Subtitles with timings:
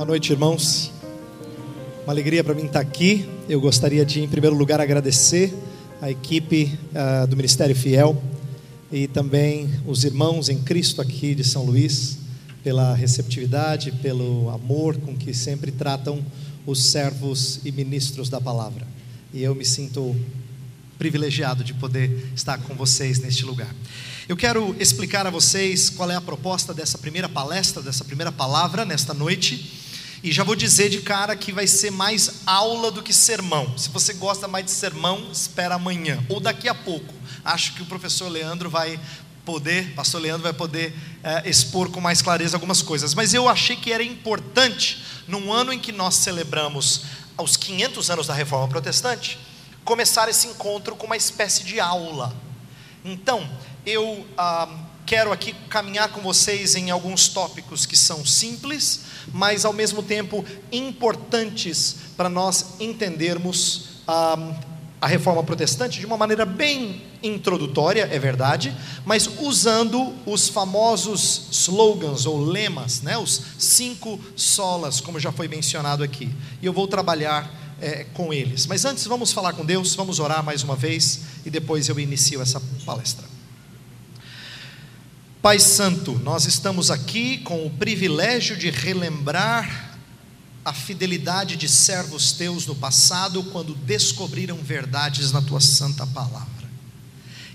[0.00, 0.90] Boa noite, irmãos.
[2.04, 3.28] Uma alegria para mim estar aqui.
[3.46, 5.54] Eu gostaria de, em primeiro lugar, agradecer
[6.00, 8.18] a equipe uh, do Ministério Fiel
[8.90, 12.16] e também os irmãos em Cristo aqui de São Luís
[12.64, 16.24] pela receptividade, pelo amor com que sempre tratam
[16.64, 18.86] os servos e ministros da palavra.
[19.34, 20.16] E eu me sinto
[20.98, 23.74] privilegiado de poder estar com vocês neste lugar.
[24.26, 28.86] Eu quero explicar a vocês qual é a proposta dessa primeira palestra, dessa primeira palavra
[28.86, 29.79] nesta noite.
[30.22, 33.76] E já vou dizer de cara que vai ser mais aula do que sermão.
[33.78, 37.14] Se você gosta mais de sermão, espera amanhã ou daqui a pouco.
[37.42, 39.00] Acho que o professor Leandro vai
[39.46, 43.14] poder, pastor Leandro vai poder é, expor com mais clareza algumas coisas.
[43.14, 47.02] Mas eu achei que era importante, num ano em que nós celebramos
[47.38, 49.38] os 500 anos da Reforma Protestante,
[49.84, 52.34] começar esse encontro com uma espécie de aula.
[53.02, 53.48] Então,
[53.86, 54.68] eu ah,
[55.10, 59.00] quero aqui caminhar com vocês em alguns tópicos que são simples,
[59.32, 64.54] mas ao mesmo tempo importantes para nós entendermos ah,
[65.00, 68.72] a reforma protestante de uma maneira bem introdutória, é verdade,
[69.04, 76.04] mas usando os famosos slogans ou lemas, né, os cinco solas, como já foi mencionado
[76.04, 76.32] aqui.
[76.62, 78.64] E eu vou trabalhar é, com eles.
[78.64, 82.40] Mas antes, vamos falar com Deus, vamos orar mais uma vez e depois eu inicio
[82.40, 83.29] essa palestra.
[85.42, 89.98] Pai Santo, nós estamos aqui com o privilégio de relembrar
[90.62, 96.68] a fidelidade de servos teus no passado, quando descobriram verdades na tua santa palavra.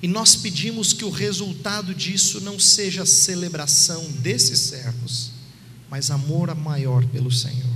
[0.01, 5.29] E nós pedimos que o resultado disso não seja celebração desses servos,
[5.87, 7.75] mas amor maior pelo Senhor.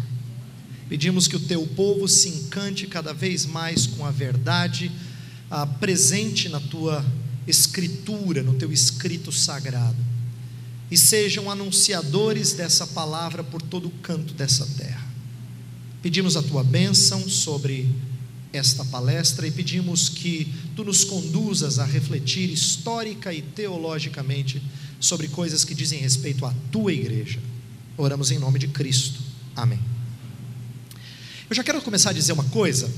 [0.90, 4.92] Pedimos que o teu povo se encante cada vez mais com a verdade
[5.52, 7.06] a presente na tua
[7.50, 9.98] escritura, no teu escrito sagrado,
[10.92, 15.08] e sejam anunciadores dessa palavra por todo o canto dessa terra.
[16.02, 17.90] Pedimos a tua bênção sobre
[18.52, 24.62] esta palestra e pedimos que tu nos conduzas a refletir histórica e teologicamente
[25.00, 27.40] sobre coisas que dizem respeito à tua igreja.
[27.98, 29.20] Oramos em nome de Cristo.
[29.56, 29.80] Amém.
[31.50, 32.90] Eu já quero começar a dizer uma coisa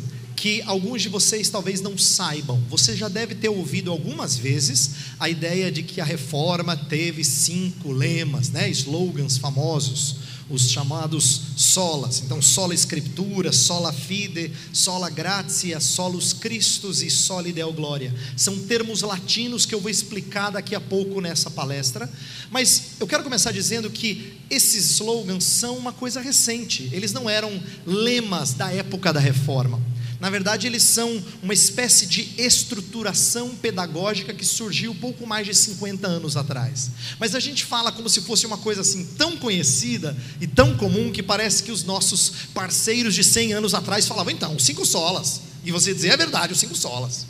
[0.42, 2.60] que alguns de vocês talvez não saibam.
[2.68, 7.92] Você já deve ter ouvido algumas vezes a ideia de que a reforma teve cinco
[7.92, 10.16] lemas, né, slogans famosos,
[10.50, 12.24] os chamados solas.
[12.26, 18.12] Então, sola escritura, sola fide, sola gratia, solus Christus e soli deo gloria.
[18.36, 22.12] São termos latinos que eu vou explicar daqui a pouco nessa palestra,
[22.50, 26.90] mas eu quero começar dizendo que esses slogans são uma coisa recente.
[26.92, 29.91] Eles não eram lemas da época da reforma.
[30.22, 36.08] Na verdade, eles são uma espécie de estruturação pedagógica que surgiu pouco mais de 50
[36.08, 36.92] anos atrás.
[37.20, 41.12] Mas a gente fala como se fosse uma coisa assim tão conhecida e tão comum
[41.12, 45.42] que parece que os nossos parceiros de 100 anos atrás falavam, então, cinco solas.
[45.66, 47.26] E você dizia, é verdade, os cinco solas.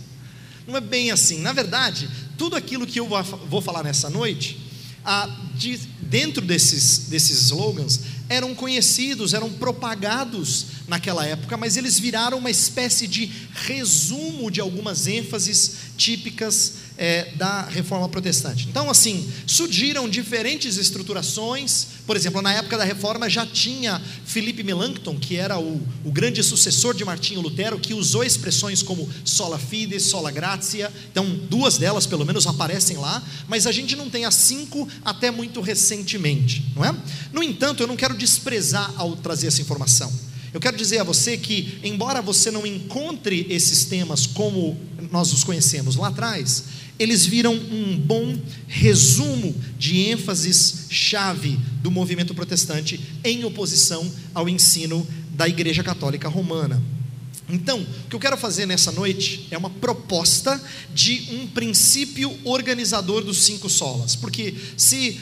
[0.68, 1.40] Não é bem assim.
[1.40, 3.08] Na verdade, tudo aquilo que eu
[3.48, 4.60] vou falar nessa noite,
[5.56, 12.50] de, dentro desses, desses slogans, eram conhecidos, eram propagados naquela época, mas eles viraram uma
[12.50, 18.68] espécie de resumo de algumas ênfases típicas é, da reforma protestante.
[18.70, 21.88] Então, assim, surgiram diferentes estruturações.
[22.06, 26.44] Por exemplo, na época da reforma já tinha Felipe Melanchthon, que era o, o grande
[26.44, 30.92] sucessor de Martinho Lutero, que usou expressões como sola fide, sola gratia.
[31.12, 35.32] Então, duas delas, pelo menos, aparecem lá, mas a gente não tem as cinco até
[35.32, 36.96] muito recentemente, não é?
[37.34, 40.31] No entanto, eu não quero desprezar ao trazer essa informação.
[40.54, 44.78] Eu quero dizer a você que, embora você não encontre esses temas como
[45.12, 46.66] nós os conhecemos lá atrás,
[47.00, 55.08] eles viram um bom resumo de ênfases chave do movimento protestante em oposição ao ensino
[55.32, 56.82] da Igreja Católica Romana.
[57.50, 60.62] Então, o que eu quero fazer nessa noite é uma proposta
[60.94, 65.20] de um princípio organizador dos cinco solas, porque se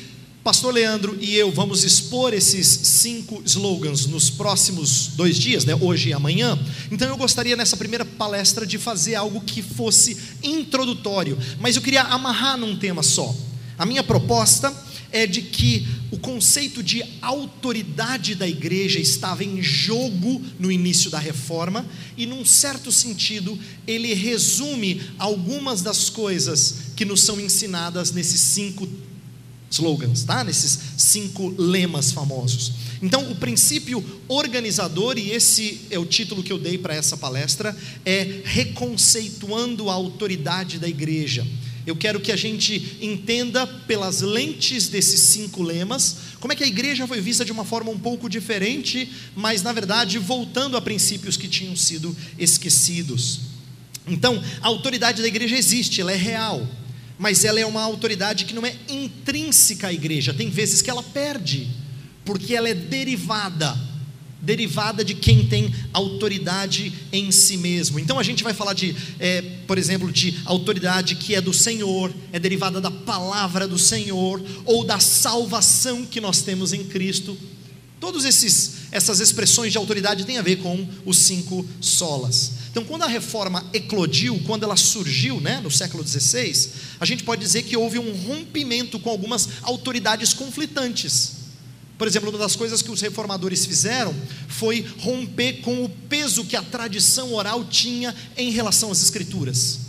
[0.50, 6.10] Pastor Leandro e eu vamos expor esses cinco slogans nos próximos dois dias, né, hoje
[6.10, 6.58] e amanhã.
[6.90, 12.02] Então eu gostaria nessa primeira palestra de fazer algo que fosse introdutório, mas eu queria
[12.02, 13.36] amarrar num tema só.
[13.78, 14.74] A minha proposta
[15.12, 21.20] é de que o conceito de autoridade da igreja estava em jogo no início da
[21.20, 21.86] reforma,
[22.18, 23.56] e num certo sentido,
[23.86, 28.88] ele resume algumas das coisas que nos são ensinadas nesses cinco
[29.70, 30.44] slogans, tá?
[30.44, 32.74] Nesses cinco lemas famosos.
[33.02, 37.76] Então, o princípio organizador, e esse é o título que eu dei para essa palestra,
[38.06, 41.46] é reconceituando a autoridade da igreja.
[41.86, 46.68] eu quero que a gente entenda pelas lentes desses cinco lemas como é que a
[46.68, 51.36] igreja foi vista de uma forma um pouco diferente, mas na verdade voltando a princípios
[51.36, 53.42] que tinham sido esquecidos.
[54.08, 56.66] Então, a autoridade da igreja existe, ela é real,
[57.20, 61.04] mas ela é uma autoridade que não é intrínseca à igreja, tem vezes que ela
[61.04, 61.70] perde,
[62.24, 63.90] porque ela é derivada
[64.42, 68.00] derivada de quem tem autoridade em si mesmo.
[68.00, 72.14] Então a gente vai falar de, é, por exemplo, de autoridade que é do Senhor,
[72.32, 77.38] é derivada da palavra do Senhor ou da salvação que nós temos em Cristo.
[78.00, 78.24] Todas
[78.92, 82.52] essas expressões de autoridade têm a ver com os cinco solas.
[82.72, 86.70] Então, quando a reforma eclodiu, quando ela surgiu né, no século XVI,
[87.00, 91.40] a gente pode dizer que houve um rompimento com algumas autoridades conflitantes.
[91.98, 94.16] Por exemplo, uma das coisas que os reformadores fizeram
[94.48, 99.80] foi romper com o peso que a tradição oral tinha em relação às Escrituras.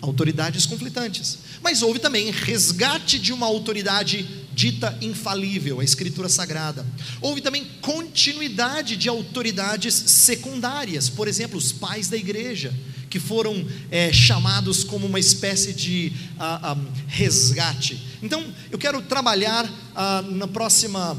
[0.00, 1.38] Autoridades conflitantes.
[1.62, 6.86] Mas houve também resgate de uma autoridade dita infalível, a Escritura Sagrada.
[7.20, 12.72] Houve também continuidade de autoridades secundárias, por exemplo, os pais da igreja
[13.10, 18.02] que foram é, chamados como uma espécie de ah, ah, resgate.
[18.20, 21.16] Então, eu quero trabalhar ah, na próxima,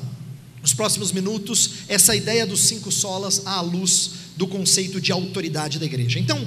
[0.61, 5.85] nos próximos minutos essa ideia dos cinco solas à luz do conceito de autoridade da
[5.85, 6.19] igreja.
[6.19, 6.45] Então,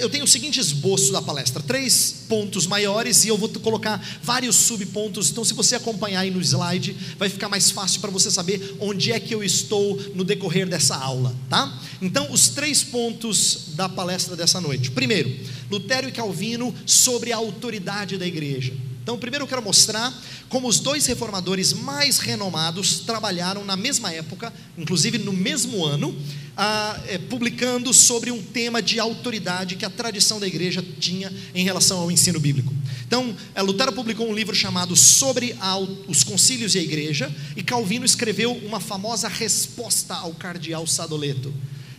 [0.00, 4.56] eu tenho o seguinte esboço da palestra: três pontos maiores e eu vou colocar vários
[4.56, 5.30] subpontos.
[5.30, 9.12] Então, se você acompanhar aí no slide, vai ficar mais fácil para você saber onde
[9.12, 11.80] é que eu estou no decorrer dessa aula, tá?
[12.00, 14.90] Então, os três pontos da palestra dessa noite.
[14.90, 15.34] Primeiro,
[15.70, 18.72] Lutero e Calvino sobre a autoridade da igreja.
[19.06, 20.12] Então, primeiro eu quero mostrar
[20.48, 26.12] como os dois reformadores mais renomados trabalharam na mesma época, inclusive no mesmo ano,
[26.56, 31.62] ah, é, publicando sobre um tema de autoridade que a tradição da igreja tinha em
[31.62, 32.74] relação ao ensino bíblico.
[33.06, 37.62] Então, é, Lutero publicou um livro chamado Sobre a, os Concílios e a Igreja, e
[37.62, 41.54] Calvino escreveu uma famosa resposta ao cardeal Sadoleto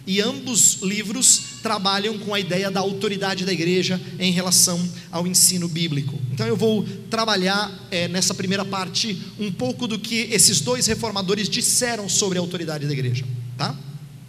[0.08, 4.82] e ambos livros trabalham com a ideia da autoridade da igreja em relação
[5.12, 6.18] ao ensino bíblico.
[6.32, 11.50] Então eu vou trabalhar é, nessa primeira parte um pouco do que esses dois reformadores
[11.50, 13.26] disseram sobre a autoridade da igreja,
[13.58, 13.76] tá?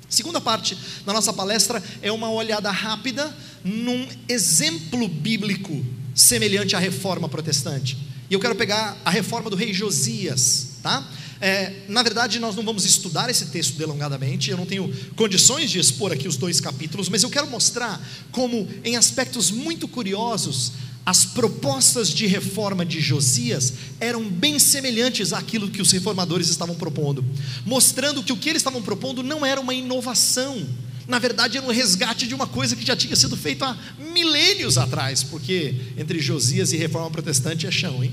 [0.08, 0.76] Segunda parte
[1.06, 3.32] da nossa palestra é uma olhada rápida
[3.62, 5.84] num exemplo bíblico
[6.14, 7.96] semelhante à reforma protestante.
[8.28, 11.06] E eu quero pegar a reforma do rei Josias, tá?
[11.40, 15.79] É, na verdade, nós não vamos estudar esse texto delongadamente, eu não tenho condições de
[15.79, 18.00] expor aqui os dois capítulos, mas eu quero mostrar
[18.32, 20.73] como, em aspectos muito curiosos,
[21.06, 27.25] as propostas de reforma de Josias eram bem semelhantes àquilo que os reformadores estavam propondo,
[27.64, 30.67] mostrando que o que eles estavam propondo não era uma inovação,
[31.06, 34.76] na verdade era um resgate de uma coisa que já tinha sido feita há milênios
[34.76, 38.12] atrás, porque entre Josias e reforma protestante é chão, hein?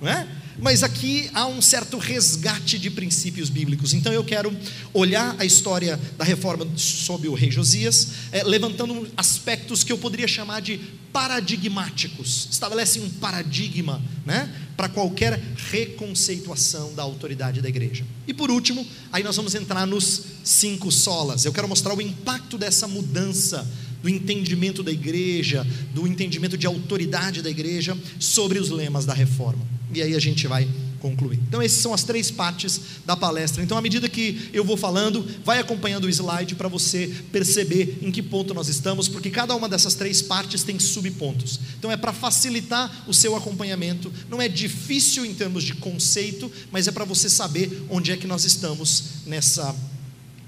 [0.00, 0.28] Não é?
[0.60, 3.94] Mas aqui há um certo resgate de princípios bíblicos.
[3.94, 4.54] Então eu quero
[4.92, 10.26] olhar a história da reforma sob o rei Josias, é, levantando aspectos que eu poderia
[10.26, 10.80] chamar de
[11.12, 12.48] paradigmáticos.
[12.50, 15.40] Estabelece um paradigma né, para qualquer
[15.70, 18.04] reconceituação da autoridade da igreja.
[18.26, 21.44] E por último, aí nós vamos entrar nos cinco solas.
[21.44, 23.66] Eu quero mostrar o impacto dessa mudança
[24.02, 29.66] do entendimento da igreja, do entendimento de autoridade da igreja sobre os lemas da reforma.
[29.92, 31.38] E aí a gente vai concluir.
[31.48, 33.62] Então, essas são as três partes da palestra.
[33.62, 38.10] Então, à medida que eu vou falando, vai acompanhando o slide para você perceber em
[38.10, 41.60] que ponto nós estamos, porque cada uma dessas três partes tem subpontos.
[41.78, 44.12] Então, é para facilitar o seu acompanhamento.
[44.28, 48.26] Não é difícil em termos de conceito, mas é para você saber onde é que
[48.26, 49.74] nós estamos nessa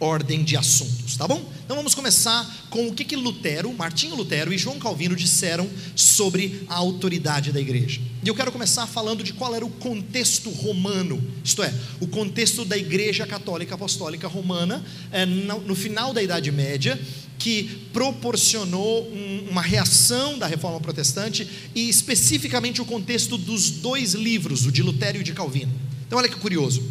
[0.01, 1.45] ordem de assuntos, tá bom?
[1.63, 6.65] Então vamos começar com o que, que Lutero, Martinho Lutero e João Calvino disseram sobre
[6.69, 8.01] a autoridade da igreja.
[8.25, 12.65] E eu quero começar falando de qual era o contexto romano, isto é, o contexto
[12.65, 16.99] da igreja católica apostólica romana é, no, no final da Idade Média,
[17.39, 24.67] que proporcionou um, uma reação da reforma protestante e especificamente o contexto dos dois livros,
[24.67, 25.73] o de Lutero e o de Calvino.
[26.07, 26.83] Então olha que curioso.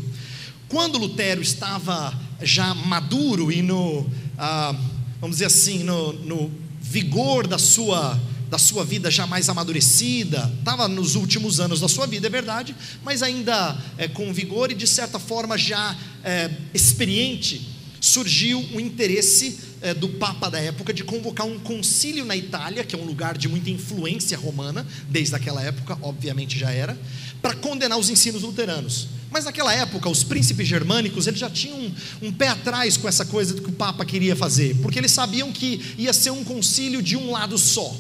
[0.68, 4.76] Quando Lutero estava já maduro e no, ah,
[5.20, 8.20] vamos dizer assim, no, no vigor da sua
[8.50, 12.76] da sua vida já mais amadurecida, estava nos últimos anos da sua vida, é verdade,
[13.04, 17.70] mas ainda é, com vigor e de certa forma já é, experiente,
[18.02, 22.96] surgiu um interesse é, do Papa da época de convocar um concílio na Itália, que
[22.96, 26.98] é um lugar de muita influência romana, desde aquela época, obviamente já era,
[27.42, 29.08] para condenar os ensinos luteranos.
[29.32, 31.94] Mas naquela época, os príncipes germânicos eles já tinham um,
[32.24, 35.52] um, pé atrás com essa coisa do que o Papa queria fazer, porque eles sabiam
[35.52, 37.96] que ia ser um concílio de um lado só.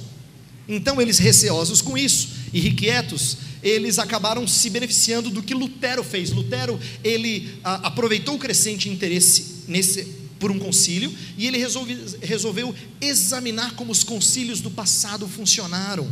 [0.67, 6.31] Então, eles receosos com isso, irrequietos, eles acabaram se beneficiando do que Lutero fez.
[6.31, 10.03] Lutero, ele a, aproveitou o crescente interesse nesse,
[10.39, 16.09] por um concílio e ele resolve, resolveu examinar como os concílios do passado funcionaram,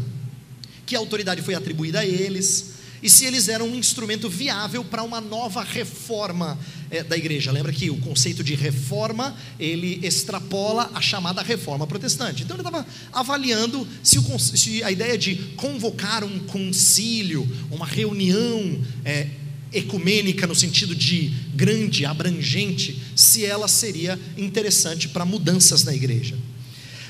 [0.86, 5.22] que autoridade foi atribuída a eles, e se eles eram um instrumento viável para uma
[5.22, 6.58] nova reforma
[6.89, 7.51] é, da igreja.
[7.51, 12.44] Lembra que o conceito de reforma ele extrapola a chamada reforma protestante.
[12.44, 18.82] Então ele estava avaliando se, o, se, a ideia de convocar um concílio, uma reunião
[19.06, 19.27] é,
[19.72, 26.36] ecumênica no sentido de grande, abrangente, se ela seria interessante para mudanças na igreja.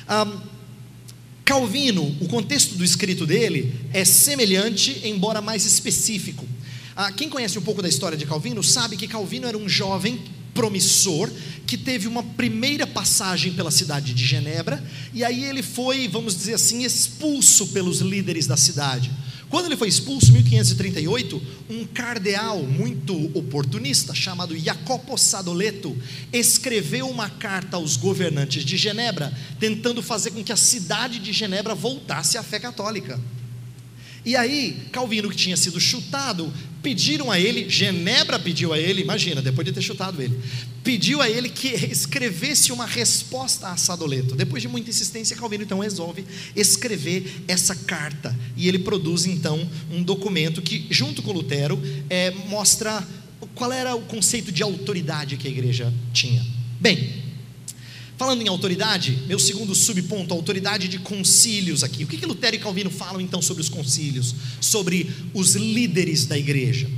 [0.10, 0.57] Um,
[1.48, 6.46] Calvino, o contexto do escrito dele é semelhante, embora mais específico.
[6.94, 10.20] Ah, quem conhece um pouco da história de Calvino sabe que Calvino era um jovem
[10.54, 11.32] promissor
[11.66, 16.56] que teve uma primeira passagem pela cidade de Genebra e aí ele foi, vamos dizer
[16.56, 19.10] assim, expulso pelos líderes da cidade.
[19.50, 25.96] Quando ele foi expulso, em 1538, um cardeal muito oportunista, chamado Jacopo Sadoleto,
[26.34, 31.74] escreveu uma carta aos governantes de Genebra, tentando fazer com que a cidade de Genebra
[31.74, 33.20] voltasse à fé católica.
[34.26, 36.52] E aí, Calvino, que tinha sido chutado,
[36.88, 40.40] pediram a ele, Genebra pediu a ele, imagina, depois de ter chutado ele,
[40.86, 44.36] pediu a ele que escrevesse uma resposta a Sadoleto.
[44.36, 46.24] Depois de muita insistência, Calvino então resolve
[46.56, 48.34] escrever essa carta.
[48.56, 51.78] E ele produz então um documento que, junto com Lutero,
[52.10, 53.06] é, mostra
[53.54, 56.42] qual era o conceito de autoridade que a igreja tinha.
[56.80, 57.27] Bem,
[58.18, 62.04] Falando em autoridade, meu segundo subponto, autoridade de concílios aqui.
[62.04, 64.34] O que, que Lutero e Calvino falam então sobre os concílios?
[64.60, 66.90] Sobre os líderes da igreja.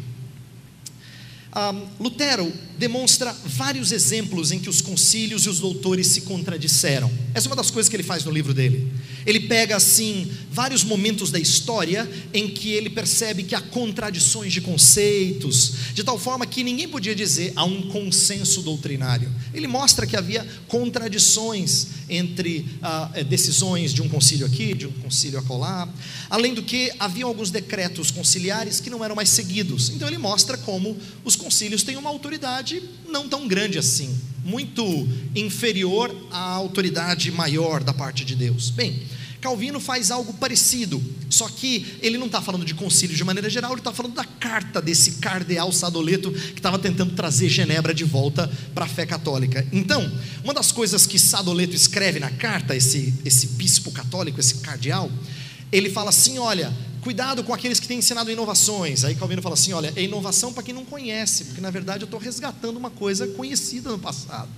[1.54, 7.12] Um, Lutero demonstra vários exemplos em que os concílios e os doutores se contradisseram.
[7.34, 8.90] Essa é uma das coisas que ele faz no livro dele.
[9.26, 14.62] Ele pega assim vários momentos da história em que ele percebe que há contradições de
[14.62, 19.30] conceitos, de tal forma que ninguém podia dizer há um consenso doutrinário.
[19.54, 24.92] Ele mostra que havia contradições entre ah, eh, decisões de um concílio aqui, de um
[24.92, 25.88] concílio acolá,
[26.30, 29.90] além do que havia alguns decretos conciliares que não eram mais seguidos.
[29.90, 32.69] Então ele mostra como os concílios têm uma autoridade
[33.08, 38.70] não tão grande assim, muito inferior à autoridade maior da parte de Deus.
[38.70, 39.02] Bem,
[39.42, 43.72] Calvino faz algo parecido, só que ele não está falando de concílio de maneira geral,
[43.72, 48.52] ele está falando da carta desse cardeal Sadoleto que estava tentando trazer Genebra de volta
[48.76, 49.66] para a fé católica.
[49.72, 50.12] Então,
[50.44, 55.10] uma das coisas que Sadoleto escreve na carta, esse, esse bispo católico, esse cardeal,
[55.72, 59.04] ele fala assim: olha, cuidado com aqueles que têm ensinado inovações.
[59.04, 62.06] Aí Calvino fala assim: olha, é inovação para quem não conhece, porque na verdade eu
[62.06, 64.50] estou resgatando uma coisa conhecida no passado.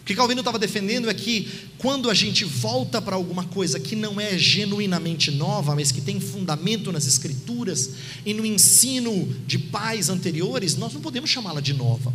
[0.00, 3.96] O que Calvino estava defendendo é que quando a gente volta para alguma coisa que
[3.96, 7.90] não é genuinamente nova, mas que tem fundamento nas escrituras
[8.24, 12.14] e no ensino de pais anteriores, nós não podemos chamá-la de nova.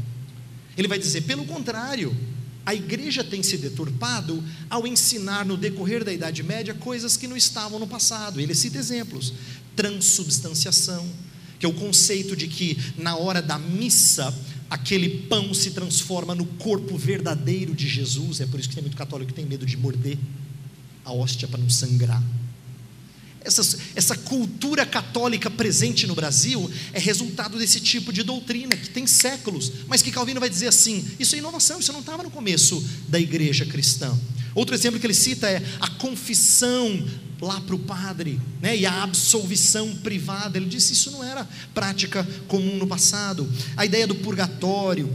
[0.78, 2.16] Ele vai dizer, pelo contrário,
[2.66, 7.36] a igreja tem se deturpado ao ensinar no decorrer da Idade Média coisas que não
[7.36, 8.40] estavam no passado.
[8.40, 9.34] Ele cita exemplos:
[9.76, 11.08] transubstanciação,
[11.60, 14.34] que é o conceito de que na hora da missa
[14.70, 18.40] aquele pão se transforma no corpo verdadeiro de Jesus.
[18.40, 20.18] É por isso que tem muito católico que tem medo de morder
[21.04, 22.24] a hóstia para não sangrar.
[23.44, 29.08] Essa, essa cultura católica presente no Brasil é resultado desse tipo de doutrina que tem
[29.08, 32.84] séculos, mas que Calvino vai dizer assim: isso é inovação, isso não estava no começo
[33.08, 34.16] da igreja cristã.
[34.54, 37.04] Outro exemplo que ele cita é a confissão
[37.42, 40.58] lá para o padre, né, e a absolvição privada.
[40.58, 43.52] Ele disse isso não era prática comum no passado.
[43.76, 45.12] A ideia do purgatório,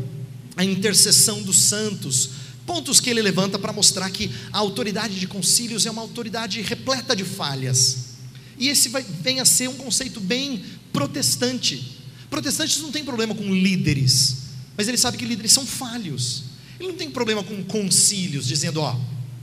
[0.56, 2.30] a intercessão dos santos,
[2.66, 7.14] pontos que ele levanta para mostrar que a autoridade de concílios é uma autoridade repleta
[7.14, 8.15] de falhas.
[8.58, 11.98] E esse vai, vem a ser um conceito bem protestante.
[12.30, 14.38] Protestantes não tem problema com líderes,
[14.76, 16.44] mas ele sabe que líderes são falhos.
[16.78, 18.98] Ele não tem problema com concílios, dizendo, ó,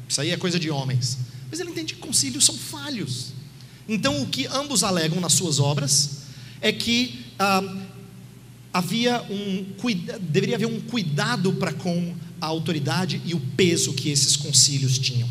[0.08, 1.18] isso aí é coisa de homens.
[1.50, 3.34] Mas ele entende que concílios são falhos.
[3.88, 6.24] Então, o que ambos alegam nas suas obras
[6.62, 7.78] é que ah,
[8.72, 9.66] havia um,
[10.22, 15.30] deveria haver um cuidado para com a autoridade e o peso que esses concílios tinham.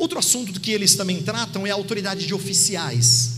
[0.00, 3.32] Outro assunto que eles também tratam é a autoridade de oficiais.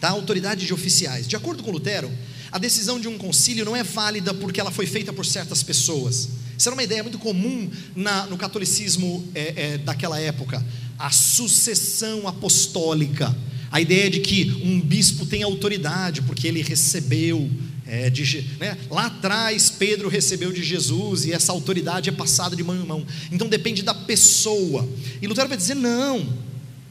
[0.00, 0.08] Tá?
[0.08, 1.28] Autoridade de oficiais.
[1.28, 2.10] De acordo com Lutero,
[2.50, 6.30] a decisão de um concílio não é válida porque ela foi feita por certas pessoas.
[6.56, 10.64] Isso era uma ideia muito comum na, no catolicismo é, é, daquela época.
[10.98, 13.36] A sucessão apostólica.
[13.70, 17.50] A ideia de que um bispo tem autoridade porque ele recebeu
[17.86, 18.78] é, de, né?
[18.90, 23.06] Lá atrás, Pedro recebeu de Jesus e essa autoridade é passada de mão em mão.
[23.30, 24.88] Então depende da pessoa.
[25.20, 26.26] E Lutero vai dizer: não,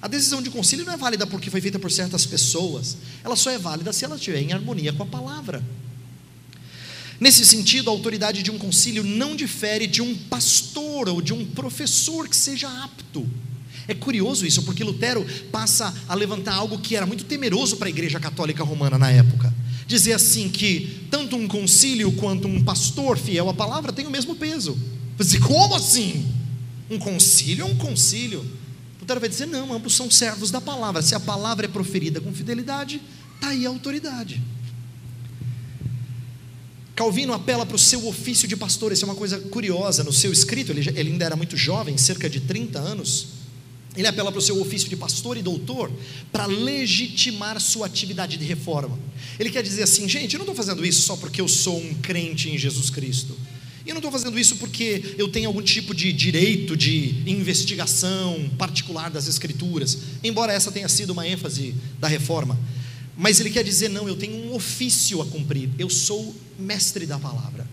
[0.04, 3.50] A decisão de concílio não é válida porque foi feita por certas pessoas, ela só
[3.50, 5.64] é válida se ela estiver em harmonia com a palavra.
[7.22, 11.46] Nesse sentido, a autoridade de um concílio não difere de um pastor ou de um
[11.46, 13.26] professor que seja apto.
[13.88, 17.90] É curioso isso, porque Lutero passa a levantar algo que era muito temeroso para a
[17.90, 19.54] Igreja Católica Romana na época.
[19.94, 24.34] Dizer assim que tanto um concílio quanto um pastor fiel à palavra têm o mesmo
[24.34, 24.76] peso.
[25.16, 26.26] Dizer, como assim?
[26.90, 28.44] Um concílio é um concílio.
[29.00, 31.04] Lutero vai dizer: não, ambos são servos da palavra.
[31.04, 33.00] Se a palavra é proferida com fidelidade,
[33.36, 34.42] está aí a autoridade.
[36.96, 40.04] Calvino apela para o seu ofício de pastor, isso é uma coisa curiosa.
[40.04, 43.28] No seu escrito, ele, ele ainda era muito jovem, cerca de 30 anos.
[43.96, 45.92] Ele apela para o seu ofício de pastor e doutor
[46.32, 48.98] para legitimar sua atividade de reforma.
[49.40, 51.94] Ele quer dizer assim, gente, eu não estou fazendo isso só porque eu sou um
[51.96, 53.38] crente em Jesus Cristo.
[53.86, 58.50] E eu não estou fazendo isso porque eu tenho algum tipo de direito de investigação
[58.58, 62.58] particular das Escrituras, embora essa tenha sido uma ênfase da reforma.
[63.16, 67.20] Mas ele quer dizer, não, eu tenho um ofício a cumprir, eu sou mestre da
[67.20, 67.68] palavra.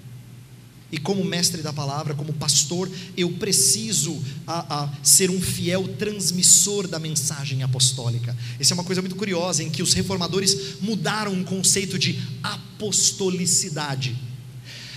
[0.92, 6.88] E como mestre da palavra, como pastor, eu preciso a, a, ser um fiel transmissor
[6.88, 8.36] da mensagem apostólica.
[8.58, 14.16] Essa é uma coisa muito curiosa, em que os reformadores mudaram o conceito de apostolicidade.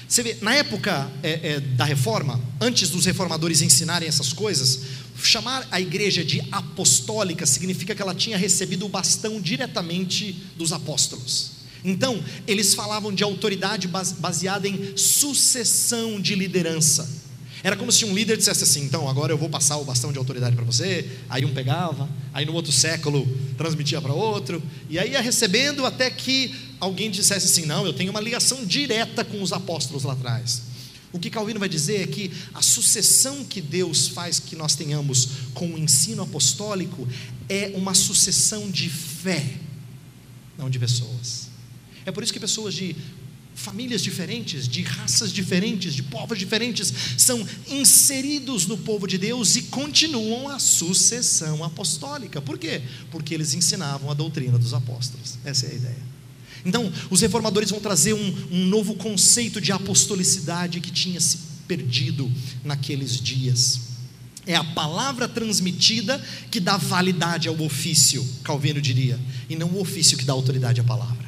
[0.08, 4.82] Você vê, na época é, é, da reforma, antes dos reformadores ensinarem essas coisas,
[5.24, 11.63] chamar a igreja de apostólica significa que ela tinha recebido o bastão diretamente dos apóstolos.
[11.84, 17.24] Então, eles falavam de autoridade baseada em sucessão de liderança.
[17.64, 20.18] Era como se um líder dissesse assim: então, agora eu vou passar o bastão de
[20.18, 21.10] autoridade para você.
[21.30, 23.26] Aí um pegava, aí no outro século
[23.58, 28.12] transmitia para outro, e aí ia recebendo até que alguém dissesse assim: não, eu tenho
[28.12, 30.74] uma ligação direta com os apóstolos lá atrás.
[31.14, 35.30] O que Calvino vai dizer é que a sucessão que Deus faz que nós tenhamos
[35.54, 37.08] com o ensino apostólico
[37.48, 39.46] é uma sucessão de fé,
[40.58, 41.53] não de pessoas.
[42.06, 42.96] É por isso que pessoas de
[43.56, 49.64] famílias diferentes, de raças diferentes, de povos diferentes, são inseridos no povo de Deus e
[49.64, 52.42] continuam a sucessão apostólica.
[52.42, 52.82] Por quê?
[53.12, 55.38] Porque eles ensinavam a doutrina dos apóstolos.
[55.46, 56.14] Essa é a ideia.
[56.66, 61.38] Então, os reformadores vão trazer um, um novo conceito de apostolicidade que tinha se
[61.68, 62.32] perdido
[62.64, 63.82] naqueles dias.
[64.46, 70.18] É a palavra transmitida que dá validade ao ofício, Calvino diria, e não o ofício
[70.18, 71.23] que dá autoridade à palavra.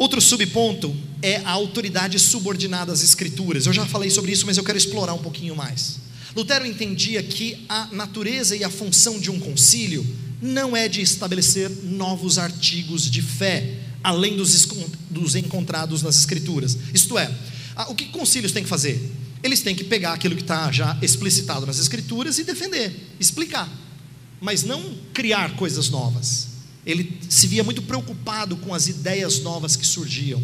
[0.00, 3.66] Outro subponto é a autoridade subordinada às Escrituras.
[3.66, 5.98] Eu já falei sobre isso, mas eu quero explorar um pouquinho mais.
[6.34, 10.06] Lutero entendia que a natureza e a função de um concílio
[10.40, 14.66] não é de estabelecer novos artigos de fé, além dos,
[15.10, 16.78] dos encontrados nas Escrituras.
[16.94, 17.30] Isto é,
[17.86, 19.06] o que concílios têm que fazer?
[19.42, 23.68] Eles têm que pegar aquilo que está já explicitado nas Escrituras e defender, explicar,
[24.40, 26.49] mas não criar coisas novas.
[26.84, 30.42] Ele se via muito preocupado com as ideias novas que surgiam.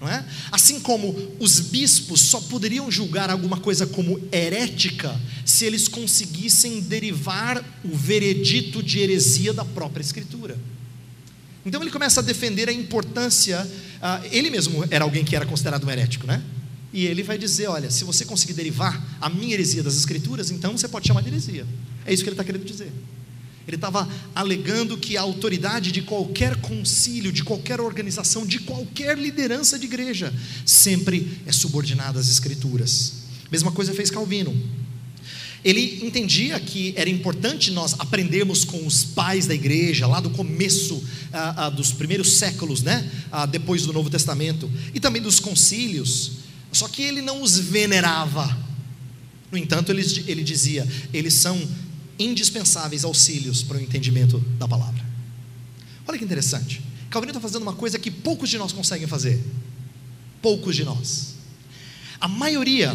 [0.00, 0.24] Não é?
[0.52, 7.64] Assim como os bispos só poderiam julgar alguma coisa como herética se eles conseguissem derivar
[7.82, 10.58] o veredito de heresia da própria Escritura.
[11.64, 13.66] Então ele começa a defender a importância.
[13.96, 16.42] Uh, ele mesmo era alguém que era considerado um herético, né?
[16.92, 20.76] E ele vai dizer: olha, se você conseguir derivar a minha heresia das Escrituras, então
[20.76, 21.66] você pode chamar de heresia.
[22.04, 22.92] É isso que ele está querendo dizer.
[23.66, 29.78] Ele estava alegando que a autoridade de qualquer concílio, de qualquer organização, de qualquer liderança
[29.78, 30.32] de igreja,
[30.64, 33.14] sempre é subordinada às Escrituras.
[33.50, 34.54] Mesma coisa fez Calvino.
[35.64, 41.02] Ele entendia que era importante nós aprendermos com os pais da igreja, lá do começo
[41.32, 43.10] ah, ah, dos primeiros séculos, né?
[43.32, 46.32] Ah, depois do Novo Testamento, e também dos concílios,
[46.70, 48.56] só que ele não os venerava.
[49.50, 51.60] No entanto, ele, ele dizia: eles são
[52.18, 55.04] indispensáveis auxílios para o entendimento da palavra.
[56.06, 56.82] Olha que interessante.
[57.10, 59.42] Calvino está fazendo uma coisa que poucos de nós conseguem fazer.
[60.40, 61.34] Poucos de nós.
[62.20, 62.92] A maioria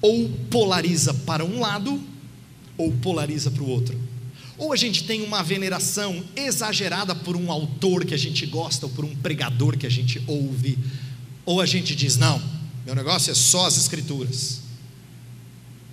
[0.00, 2.00] ou polariza para um lado
[2.76, 3.98] ou polariza para o outro.
[4.58, 8.92] Ou a gente tem uma veneração exagerada por um autor que a gente gosta ou
[8.92, 10.78] por um pregador que a gente ouve,
[11.44, 12.40] ou a gente diz: não,
[12.84, 14.65] meu negócio é só as escrituras.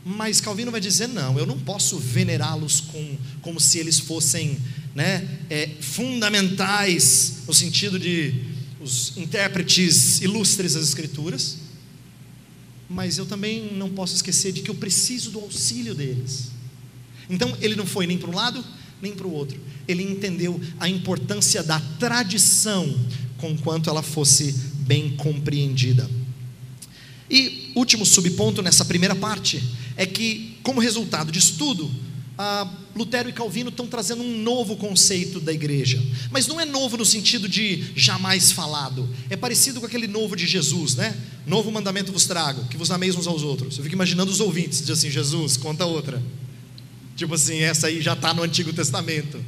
[0.05, 4.57] Mas Calvino vai dizer: não, eu não posso venerá-los com, como se eles fossem
[4.93, 8.33] né, é, fundamentais, no sentido de
[8.81, 11.57] os intérpretes ilustres das Escrituras,
[12.89, 16.51] mas eu também não posso esquecer de que eu preciso do auxílio deles.
[17.29, 18.63] Então ele não foi nem para um lado
[19.01, 22.97] nem para o outro, ele entendeu a importância da tradição,
[23.37, 26.09] com quanto ela fosse bem compreendida.
[27.29, 29.61] E último subponto nessa primeira parte
[29.95, 31.89] é que, como resultado tudo,
[32.37, 36.01] ah, Lutero e Calvino estão trazendo um novo conceito da igreja,
[36.31, 40.47] mas não é novo no sentido de jamais falado, é parecido com aquele novo de
[40.47, 41.15] Jesus, né?
[41.45, 43.77] Novo mandamento vos trago, que vos ameis uns aos outros.
[43.77, 46.21] Eu fico imaginando os ouvintes, diz assim: Jesus, conta outra.
[47.15, 49.43] Tipo assim, essa aí já está no Antigo Testamento.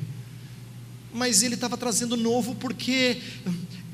[1.14, 3.18] Mas ele estava trazendo novo porque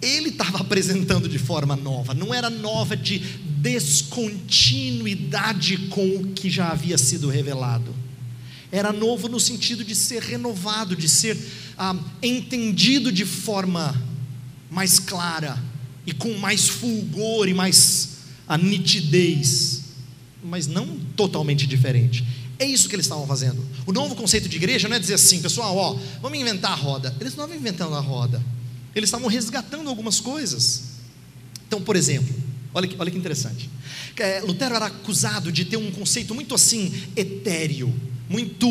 [0.01, 3.21] ele estava apresentando de forma nova, não era nova de
[3.61, 7.93] descontinuidade com o que já havia sido revelado.
[8.71, 11.37] Era novo no sentido de ser renovado, de ser
[11.77, 13.95] ah, entendido de forma
[14.69, 15.61] mais clara
[16.05, 18.09] e com mais fulgor e mais
[18.47, 19.81] a nitidez,
[20.43, 22.25] mas não totalmente diferente.
[22.57, 23.63] É isso que eles estavam fazendo.
[23.85, 27.09] O novo conceito de igreja não é dizer assim, pessoal, ó, vamos inventar a roda.
[27.19, 28.41] Eles não estavam inventando a roda.
[28.95, 30.83] Eles estavam resgatando algumas coisas.
[31.67, 32.33] Então, por exemplo,
[32.73, 33.69] olha que, olha que interessante.
[34.17, 37.93] É, Lutero era acusado de ter um conceito muito assim etéreo,
[38.29, 38.67] muito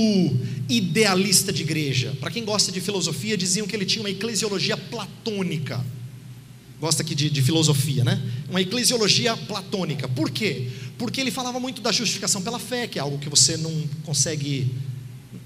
[0.68, 2.16] idealista de igreja.
[2.20, 5.84] Para quem gosta de filosofia, diziam que ele tinha uma eclesiologia platônica.
[6.80, 8.20] Gosta aqui de, de, filosofia, né?
[8.48, 10.08] Uma eclesiologia platônica.
[10.08, 10.68] Por quê?
[10.96, 14.74] Porque ele falava muito da justificação pela fé, que é algo que você não consegue,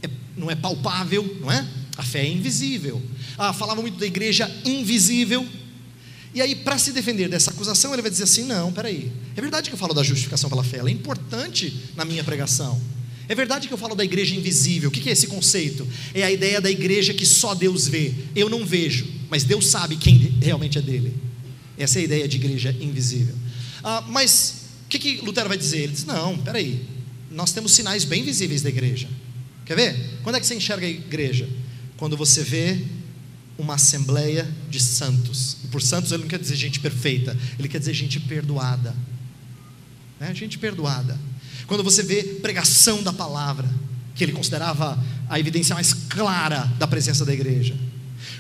[0.00, 1.66] é, não é palpável, não é?
[1.96, 3.02] A fé é invisível.
[3.36, 5.44] Ah, falava muito da igreja invisível.
[6.34, 9.10] E aí, para se defender dessa acusação, ele vai dizer assim: não, peraí.
[9.36, 12.80] É verdade que eu falo da justificação pela fé, ela é importante na minha pregação.
[13.28, 14.90] É verdade que eu falo da igreja invisível.
[14.90, 15.86] O que é esse conceito?
[16.12, 18.12] É a ideia da igreja que só Deus vê.
[18.34, 21.14] Eu não vejo, mas Deus sabe quem realmente é dele.
[21.78, 23.34] Essa é a ideia de igreja invisível.
[23.82, 25.82] Ah, mas o que, que Lutero vai dizer?
[25.82, 26.82] Ele diz: não, peraí.
[27.30, 29.08] Nós temos sinais bem visíveis da igreja.
[29.64, 30.18] Quer ver?
[30.22, 31.48] Quando é que você enxerga a igreja?
[31.96, 32.78] Quando você vê
[33.58, 35.58] uma assembleia de santos.
[35.64, 38.94] E por santos ele não quer dizer gente perfeita, ele quer dizer gente perdoada.
[40.18, 40.34] Né?
[40.34, 41.18] Gente perdoada.
[41.66, 43.68] Quando você vê pregação da palavra,
[44.14, 47.74] que ele considerava a evidência mais clara da presença da igreja.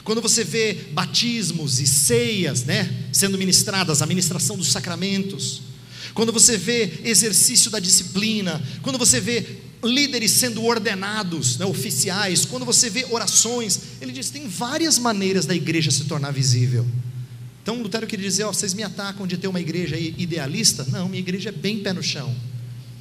[0.02, 5.62] Quando você vê batismos e ceias, né, sendo ministradas, a ministração dos sacramentos.
[6.12, 12.64] Quando você vê exercício da disciplina, quando você vê líderes sendo ordenados, né, oficiais, quando
[12.64, 16.86] você vê orações, ele diz: tem várias maneiras da igreja se tornar visível.
[17.62, 20.84] Então Lutero queria dizer: ó, vocês me atacam de ter uma igreja idealista?
[20.84, 22.34] Não, minha igreja é bem pé no chão.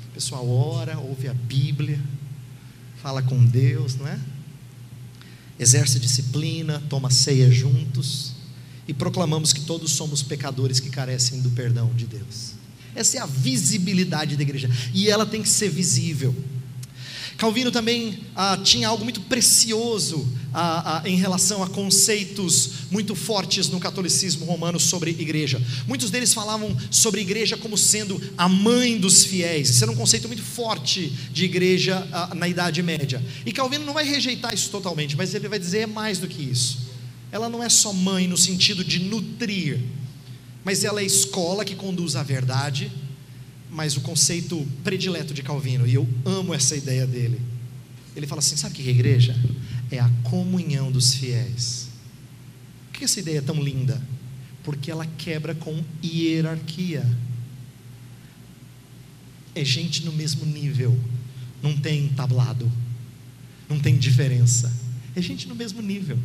[0.09, 1.99] O pessoal ora, ouve a Bíblia,
[3.01, 4.19] fala com Deus, não é?
[5.59, 8.33] Exerce disciplina, toma ceia juntos
[8.87, 12.53] e proclamamos que todos somos pecadores que carecem do perdão de Deus.
[12.95, 16.35] Essa é a visibilidade da igreja e ela tem que ser visível.
[17.37, 23.69] Calvino também ah, tinha algo muito precioso ah, ah, em relação a conceitos muito fortes
[23.69, 25.61] no catolicismo romano sobre igreja.
[25.87, 29.69] Muitos deles falavam sobre igreja como sendo a mãe dos fiéis.
[29.69, 33.23] Esse era um conceito muito forte de igreja ah, na Idade Média.
[33.45, 36.41] E Calvino não vai rejeitar isso totalmente, mas ele vai dizer é mais do que
[36.41, 36.83] isso.
[37.31, 39.79] Ela não é só mãe no sentido de nutrir,
[40.63, 42.91] mas ela é escola que conduz à verdade
[43.73, 47.41] mas o conceito predileto de Calvino, e eu amo essa ideia dele.
[48.15, 49.36] Ele fala assim: sabe o que é igreja?
[49.89, 51.89] É a comunhão dos fiéis.
[52.91, 53.99] Por que essa ideia é tão linda?
[54.63, 57.03] Porque ela quebra com hierarquia.
[59.55, 60.97] É gente no mesmo nível,
[61.62, 62.71] não tem tablado,
[63.67, 64.71] não tem diferença.
[65.15, 66.17] É gente no mesmo nível.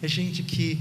[0.00, 0.78] É gente que,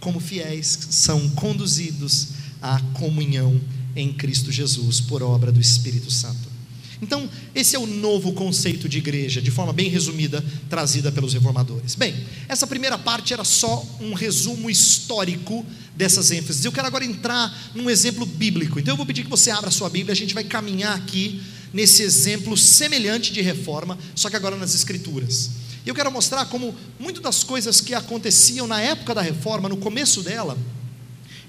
[0.00, 2.28] como fiéis, são conduzidos
[2.60, 3.60] à comunhão
[3.96, 6.56] em Cristo Jesus por obra do Espírito Santo.
[7.00, 11.94] Então, esse é o novo conceito de igreja, de forma bem resumida, trazida pelos reformadores.
[11.94, 12.14] Bem,
[12.48, 16.64] essa primeira parte era só um resumo histórico dessas ênfases.
[16.64, 18.78] Eu quero agora entrar num exemplo bíblico.
[18.78, 21.42] Então, eu vou pedir que você abra a sua Bíblia, a gente vai caminhar aqui
[21.72, 25.50] nesse exemplo semelhante de reforma, só que agora nas Escrituras.
[25.84, 30.22] Eu quero mostrar como muitas das coisas que aconteciam na época da reforma, no começo
[30.22, 30.56] dela,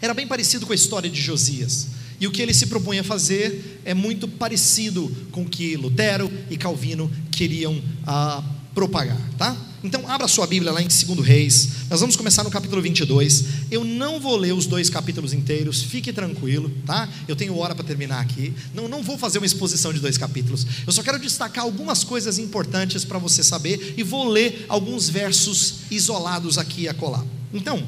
[0.02, 1.88] era bem parecido com a história de Josias.
[2.20, 6.32] E o que ele se propunha a fazer é muito parecido com o que Lutero
[6.50, 9.56] e Calvino queriam ah, propagar, tá?
[9.84, 11.70] Então, abra sua Bíblia lá em 2 Reis.
[11.90, 13.46] Nós vamos começar no capítulo 22.
[13.70, 17.08] Eu não vou ler os dois capítulos inteiros, fique tranquilo, tá?
[17.28, 18.54] Eu tenho hora para terminar aqui.
[18.74, 20.66] Não, não vou fazer uma exposição de dois capítulos.
[20.86, 25.76] Eu só quero destacar algumas coisas importantes para você saber e vou ler alguns versos
[25.92, 27.24] isolados aqui e acolá.
[27.54, 27.84] Então,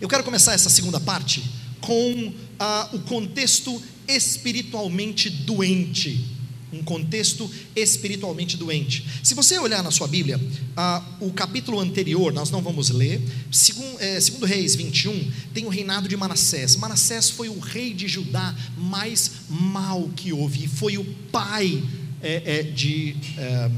[0.00, 6.24] eu quero começar essa segunda parte com ah, o contexto espiritualmente doente.
[6.72, 9.04] Um contexto espiritualmente doente.
[9.24, 10.40] Se você olhar na sua Bíblia,
[10.76, 15.68] ah, o capítulo anterior, nós não vamos ler, segundo, é, segundo Reis 21, tem o
[15.68, 16.76] reinado de Manassés.
[16.76, 21.82] Manassés foi o rei de Judá mais mau que houve, e foi o pai
[22.22, 23.16] é, é, de.
[23.36, 23.70] É,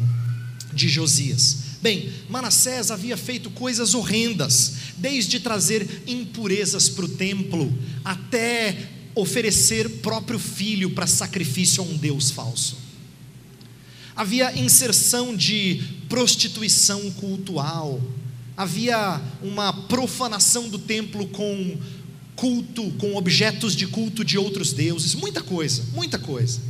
[0.72, 1.71] de Josias?
[1.82, 10.38] Bem, Manassés havia feito coisas horrendas, desde trazer impurezas para o templo, até oferecer próprio
[10.38, 12.76] filho para sacrifício a um Deus falso.
[14.14, 18.00] Havia inserção de prostituição cultual,
[18.56, 21.78] havia uma profanação do templo com
[22.36, 26.60] culto, com objetos de culto de outros deuses, muita coisa, muita coisa.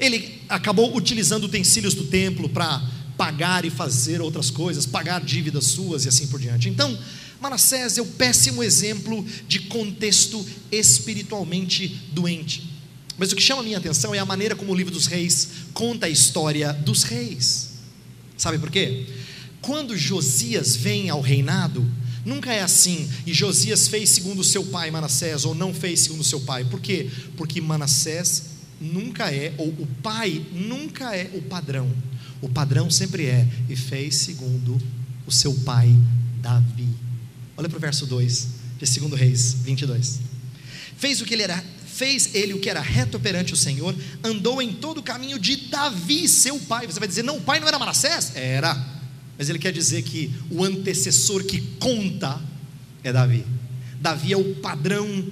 [0.00, 6.04] Ele acabou utilizando utensílios do templo para pagar e fazer outras coisas, pagar dívidas suas
[6.04, 6.68] e assim por diante.
[6.68, 6.96] Então,
[7.40, 12.76] Manassés é o péssimo exemplo de contexto espiritualmente doente.
[13.18, 15.48] Mas o que chama a minha atenção é a maneira como o livro dos reis
[15.72, 17.70] conta a história dos reis.
[18.36, 19.06] Sabe por quê?
[19.62, 21.84] Quando Josias vem ao reinado,
[22.24, 26.40] nunca é assim, e Josias fez segundo seu pai Manassés, ou não fez segundo seu
[26.40, 26.64] pai.
[26.64, 27.10] Por quê?
[27.36, 28.44] Porque Manassés
[28.80, 31.90] nunca é, ou o pai nunca é o padrão.
[32.46, 34.80] O padrão sempre é, e fez segundo
[35.26, 35.92] o seu pai
[36.40, 36.88] Davi.
[37.56, 40.20] Olha para o verso 2 de 2 Reis 22.
[40.96, 44.62] Fez o que ele era, fez ele o que era reto perante o Senhor, andou
[44.62, 46.86] em todo o caminho de Davi, seu pai.
[46.86, 48.30] Você vai dizer, não, o pai não era Manassés?
[48.36, 48.80] Era.
[49.36, 52.40] Mas ele quer dizer que o antecessor que conta
[53.02, 53.44] é Davi.
[54.00, 55.26] Davi é o padrão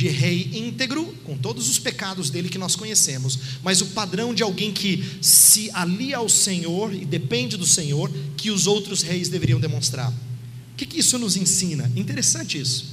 [0.00, 4.42] de rei íntegro, com todos os pecados dele que nós conhecemos, mas o padrão de
[4.42, 9.60] alguém que se alia ao Senhor e depende do Senhor, que os outros reis deveriam
[9.60, 10.12] demonstrar
[10.80, 11.90] que, que isso nos ensina?
[11.94, 12.86] Interessante isso,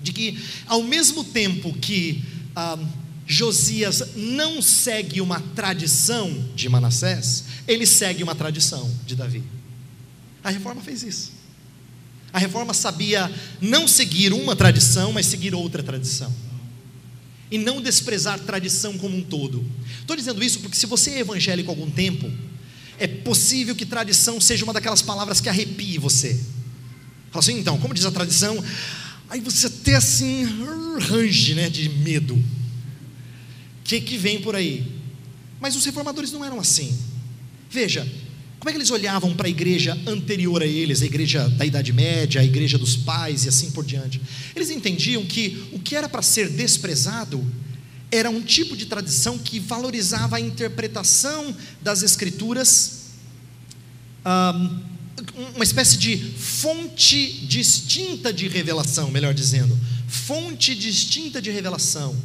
[0.00, 2.22] de que ao mesmo tempo que
[2.54, 2.78] ah,
[3.26, 9.42] Josias não segue uma tradição de Manassés, ele segue uma tradição de Davi.
[10.44, 11.32] A reforma fez isso.
[12.36, 16.30] A reforma sabia não seguir uma tradição, mas seguir outra tradição.
[17.50, 19.64] E não desprezar tradição como um todo.
[20.00, 22.30] Estou dizendo isso porque se você é evangélico há algum tempo,
[22.98, 26.38] é possível que tradição seja uma daquelas palavras que arrepie você.
[27.30, 28.62] Fala assim, então, como diz a tradição,
[29.30, 30.44] aí você até assim,
[31.08, 32.34] range né, de medo.
[32.34, 32.44] O
[33.82, 34.86] que, que vem por aí?
[35.58, 36.94] Mas os reformadores não eram assim.
[37.70, 38.06] Veja,
[38.66, 41.92] como é que eles olhavam para a igreja anterior a eles, a igreja da Idade
[41.92, 44.20] Média, a igreja dos pais e assim por diante?
[44.56, 47.46] Eles entendiam que o que era para ser desprezado
[48.10, 53.02] era um tipo de tradição que valorizava a interpretação das Escrituras.
[54.26, 54.80] Um,
[55.54, 62.16] uma espécie de fonte distinta de revelação, melhor dizendo, fonte distinta de revelação,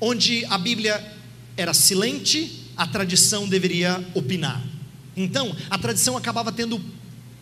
[0.00, 1.14] onde a Bíblia
[1.58, 4.77] era silente, a tradição deveria opinar.
[5.18, 6.80] Então, a tradição acabava tendo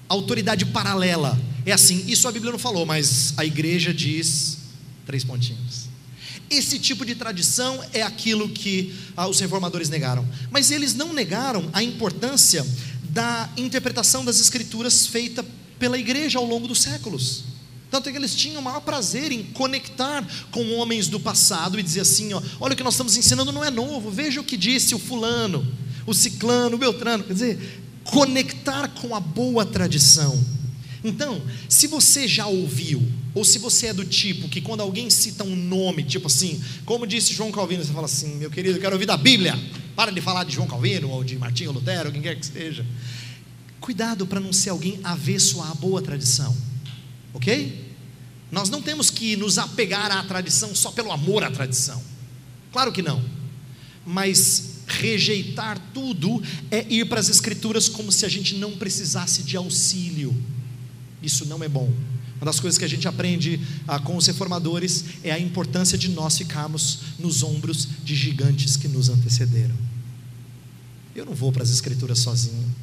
[0.09, 1.39] autoridade paralela.
[1.65, 4.59] É assim, isso a Bíblia não falou, mas a igreja diz
[5.05, 5.87] três pontinhos.
[6.49, 10.27] Esse tipo de tradição é aquilo que ah, os reformadores negaram.
[10.51, 12.65] Mas eles não negaram a importância
[13.11, 15.45] da interpretação das Escrituras feita
[15.79, 17.45] pela igreja ao longo dos séculos.
[17.91, 21.83] Tanto é que eles tinham o maior prazer em conectar com homens do passado e
[21.83, 24.57] dizer assim: ó, olha o que nós estamos ensinando não é novo, veja o que
[24.57, 25.67] disse o fulano,
[26.07, 27.25] o ciclano, o beltrano.
[27.25, 30.43] Quer dizer, conectar com a boa tradição.
[31.05, 33.03] Então, se você já ouviu,
[33.35, 37.07] ou se você é do tipo que quando alguém cita um nome, tipo assim, como
[37.07, 39.55] disse João Calvino, você fala assim: meu querido, eu quero ouvir da Bíblia.
[39.95, 42.85] Para de falar de João Calvino ou de Martinho Lutero, quem quer que seja.
[43.81, 46.55] Cuidado para não ser alguém avesso à boa tradição,
[47.33, 47.87] ok?
[48.51, 52.03] Nós não temos que nos apegar à tradição só pelo amor à tradição,
[52.73, 53.25] claro que não,
[54.05, 59.57] mas rejeitar tudo é ir para as Escrituras como se a gente não precisasse de
[59.57, 60.35] auxílio,
[61.23, 61.93] isso não é bom.
[62.37, 66.09] Uma das coisas que a gente aprende ah, com os reformadores é a importância de
[66.11, 69.77] nós ficarmos nos ombros de gigantes que nos antecederam.
[71.15, 72.75] Eu não vou para as Escrituras sozinho,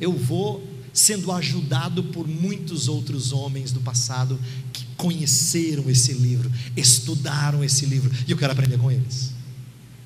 [0.00, 4.38] eu vou sendo ajudado por muitos outros homens do passado
[4.72, 9.32] que conheceram esse livro, estudaram esse livro, e eu quero aprender com eles.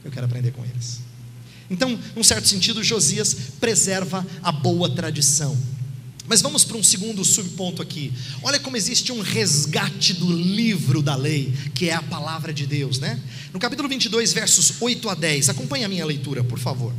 [0.04, 1.00] Eu quero aprender com eles.
[1.70, 5.57] Então, num certo sentido, Josias preserva a boa tradição.
[6.27, 8.12] Mas vamos para um segundo subponto aqui.
[8.42, 12.98] Olha como existe um resgate do livro da lei, que é a palavra de Deus,
[12.98, 13.20] né?
[13.53, 15.50] No capítulo 22, versos 8 a 10.
[15.50, 16.94] Acompanhe a minha leitura, por favor.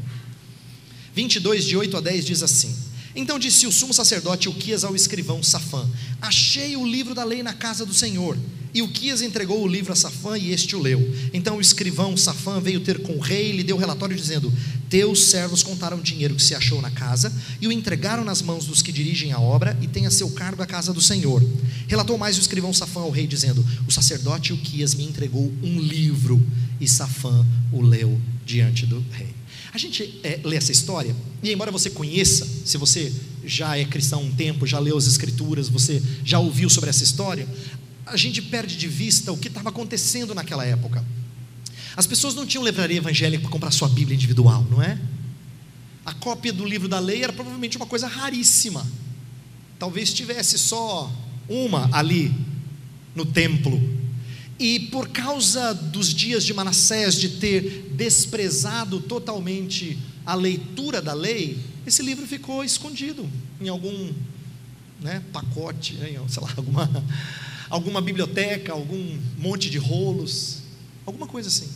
[1.15, 2.75] 22, de 8 a 10 diz assim:
[3.15, 5.87] Então disse o sumo sacerdote Uquias ao escrivão Safã:
[6.21, 8.37] Achei o livro da lei na casa do Senhor.
[8.73, 10.99] E Uquias entregou o livro a Safã e este o leu.
[11.33, 14.51] Então o escrivão Safã veio ter com o rei e lhe deu relatório dizendo:
[14.89, 18.65] Teus servos contaram o dinheiro que se achou na casa e o entregaram nas mãos
[18.65, 21.41] dos que dirigem a obra e tem a seu cargo a casa do Senhor.
[21.87, 26.45] Relatou mais o escrivão Safã ao rei dizendo: O sacerdote Uquias me entregou um livro
[26.81, 29.34] e Safã o leu diante do rei.
[29.75, 33.11] A gente é, lê essa história, e embora você conheça, se você
[33.43, 37.03] já é cristão há um tempo, já leu as escrituras, você já ouviu sobre essa
[37.03, 37.45] história,
[38.05, 41.03] a gente perde de vista o que estava acontecendo naquela época.
[41.93, 44.97] As pessoas não tinham livraria evangélica para comprar sua Bíblia individual, não é?
[46.05, 48.87] A cópia do livro da lei era provavelmente uma coisa raríssima.
[49.77, 51.11] Talvez tivesse só
[51.49, 52.33] uma ali
[53.13, 53.77] no templo.
[54.57, 61.59] E por causa dos dias de Manassés de ter desprezado totalmente a leitura da lei,
[61.85, 64.11] esse livro ficou escondido em algum
[65.01, 67.05] né, pacote, sei lá, alguma,
[67.69, 70.59] alguma biblioteca, algum monte de rolos,
[71.05, 71.69] alguma coisa assim.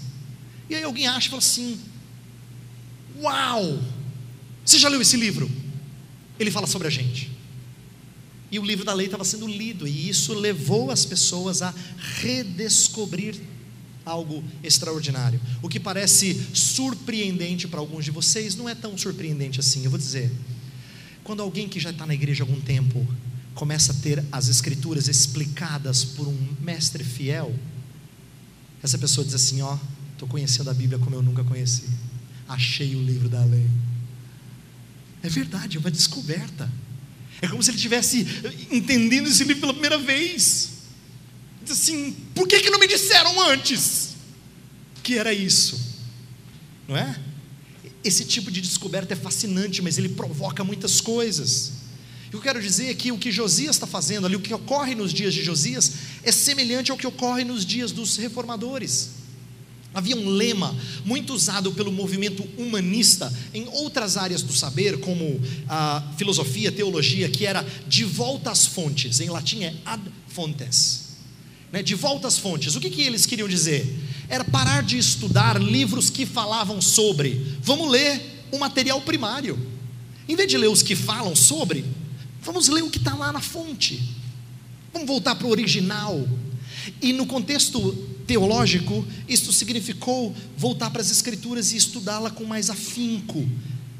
[0.69, 1.79] E aí alguém acha e fala assim:
[3.19, 3.79] Uau!
[4.63, 5.49] Você já leu esse livro?
[6.39, 7.29] Ele fala sobre a gente.
[8.51, 11.73] E o livro da lei estava sendo lido, e isso levou as pessoas a
[12.21, 13.39] redescobrir
[14.05, 15.39] algo extraordinário.
[15.62, 19.83] O que parece surpreendente para alguns de vocês não é tão surpreendente assim.
[19.83, 20.31] Eu vou dizer,
[21.23, 23.05] quando alguém que já está na igreja há algum tempo
[23.53, 27.53] começa a ter as escrituras explicadas por um mestre fiel,
[28.81, 29.77] essa pessoa diz assim: Ó,
[30.13, 31.85] estou conhecendo a Bíblia como eu nunca conheci,
[32.47, 33.67] achei o livro da lei.
[35.21, 36.69] É verdade, é uma descoberta.
[37.41, 38.25] É como se ele estivesse
[38.69, 40.69] entendendo esse livro pela primeira vez.
[41.63, 44.10] Diz assim: por que, que não me disseram antes
[45.04, 45.80] que era isso?
[46.88, 47.19] Não é?
[48.04, 51.73] Esse tipo de descoberta é fascinante, mas ele provoca muitas coisas.
[52.32, 55.12] Eu quero dizer é que o que Josias está fazendo ali, o que ocorre nos
[55.12, 55.91] dias de Josias,
[56.23, 59.18] é semelhante ao que ocorre nos dias dos reformadores.
[59.93, 66.04] Havia um lema muito usado pelo movimento humanista em outras áreas do saber, como a
[66.15, 71.10] filosofia, teologia, que era de volta às fontes, em latim é ad fontes.
[71.71, 72.75] Né, de volta às fontes.
[72.75, 73.95] O que, que eles queriam dizer?
[74.28, 77.58] Era parar de estudar livros que falavam sobre.
[77.62, 79.58] Vamos ler o material primário.
[80.28, 81.86] Em vez de ler os que falam sobre,
[82.41, 84.02] vamos ler o que está lá na fonte.
[84.93, 86.28] Vamos voltar para o original.
[87.02, 93.43] E no contexto teológico, isto significou voltar para as Escrituras e estudá-la com mais afinco.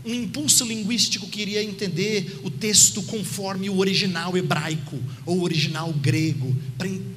[0.06, 5.92] Um impulso linguístico que iria entender o texto conforme o original hebraico ou o original
[5.92, 6.56] grego,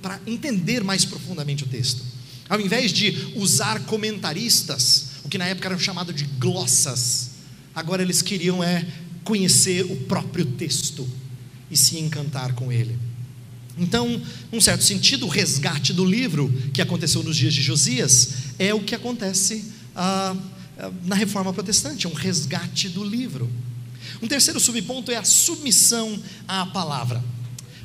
[0.00, 2.02] para entender mais profundamente o texto.
[2.48, 7.32] Ao invés de usar comentaristas, o que na época eram chamados de glossas,
[7.74, 8.86] agora eles queriam é
[9.22, 11.06] conhecer o próprio texto
[11.70, 13.11] e se encantar com ele.
[13.78, 18.74] Então, num certo sentido, o resgate do livro que aconteceu nos dias de Josias é
[18.74, 20.36] o que acontece ah,
[20.78, 23.50] ah, na reforma protestante, é um resgate do livro.
[24.20, 27.22] Um terceiro subponto é a submissão à palavra.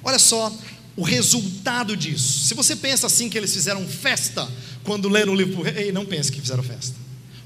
[0.03, 0.55] Olha só
[0.95, 2.45] o resultado disso.
[2.45, 4.49] Se você pensa assim que eles fizeram festa
[4.83, 6.95] quando leram o livro, ei, não pense que fizeram festa.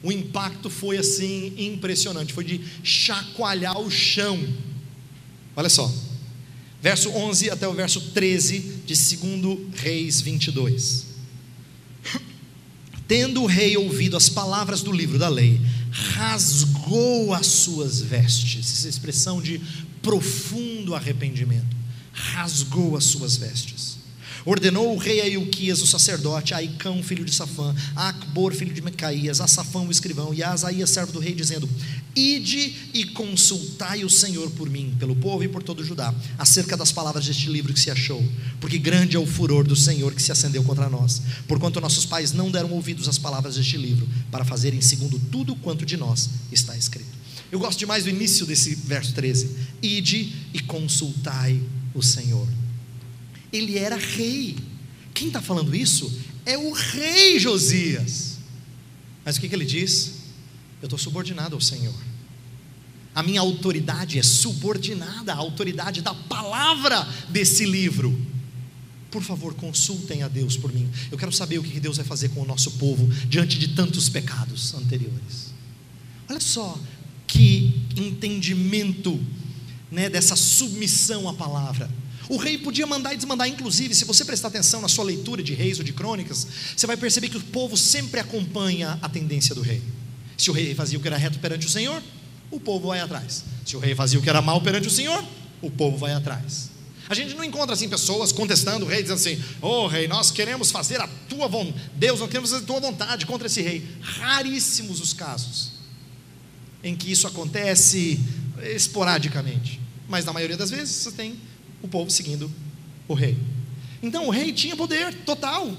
[0.03, 4.39] O impacto foi assim impressionante, foi de chacoalhar o chão.
[5.55, 5.91] Olha só,
[6.81, 11.05] verso 11 até o verso 13 de 2 Reis 22.
[13.07, 15.59] Tendo o rei ouvido as palavras do livro da lei,
[15.91, 19.61] rasgou as suas vestes, essa expressão de
[20.01, 21.75] profundo arrependimento,
[22.11, 24.00] rasgou as suas vestes
[24.45, 28.73] Ordenou o rei a Ilquias, o sacerdote, a Aicão, filho de Safã, a Acbor, filho
[28.73, 31.69] de Mecaías, a Safão, o escrivão, e a Asaías, servo do rei, dizendo:
[32.15, 36.75] Ide e consultai o Senhor por mim, pelo povo e por todo o Judá, acerca
[36.75, 38.23] das palavras deste livro que se achou,
[38.59, 42.31] porque grande é o furor do Senhor que se acendeu contra nós, porquanto nossos pais
[42.31, 46.75] não deram ouvidos às palavras deste livro, para fazerem segundo tudo quanto de nós está
[46.75, 47.21] escrito.
[47.51, 49.49] Eu gosto demais do início desse verso 13:
[49.83, 51.61] Ide e consultai
[51.93, 52.47] o Senhor
[53.51, 54.57] ele era rei.
[55.13, 56.11] Quem está falando isso
[56.45, 58.37] é o rei Josias.
[59.23, 60.13] Mas o que, que ele diz?
[60.81, 61.93] Eu estou subordinado ao Senhor.
[63.13, 68.17] A minha autoridade é subordinada à autoridade da palavra desse livro.
[69.11, 70.89] Por favor, consultem a Deus por mim.
[71.11, 74.07] Eu quero saber o que Deus vai fazer com o nosso povo diante de tantos
[74.07, 75.51] pecados anteriores.
[76.29, 76.79] Olha só
[77.27, 79.19] que entendimento
[79.91, 81.91] né, dessa submissão à palavra.
[82.31, 85.53] O rei podia mandar e desmandar, inclusive, se você prestar atenção na sua leitura de
[85.53, 89.59] reis ou de crônicas, você vai perceber que o povo sempre acompanha a tendência do
[89.59, 89.81] rei.
[90.37, 92.01] Se o rei fazia o que era reto perante o Senhor,
[92.49, 93.43] o povo vai atrás.
[93.65, 95.21] Se o rei fazia o que era mal perante o Senhor,
[95.61, 96.69] o povo vai atrás.
[97.09, 100.31] A gente não encontra assim pessoas contestando o rei, dizendo assim: Ô oh, rei, nós
[100.31, 103.85] queremos fazer a tua vontade, Deus, nós queremos fazer a tua vontade contra esse rei.
[103.99, 105.73] Raríssimos os casos
[106.81, 108.21] em que isso acontece
[108.73, 111.50] esporadicamente, mas na maioria das vezes você tem
[111.81, 112.51] o povo seguindo
[113.07, 113.37] o rei.
[114.01, 115.75] Então o rei tinha poder total.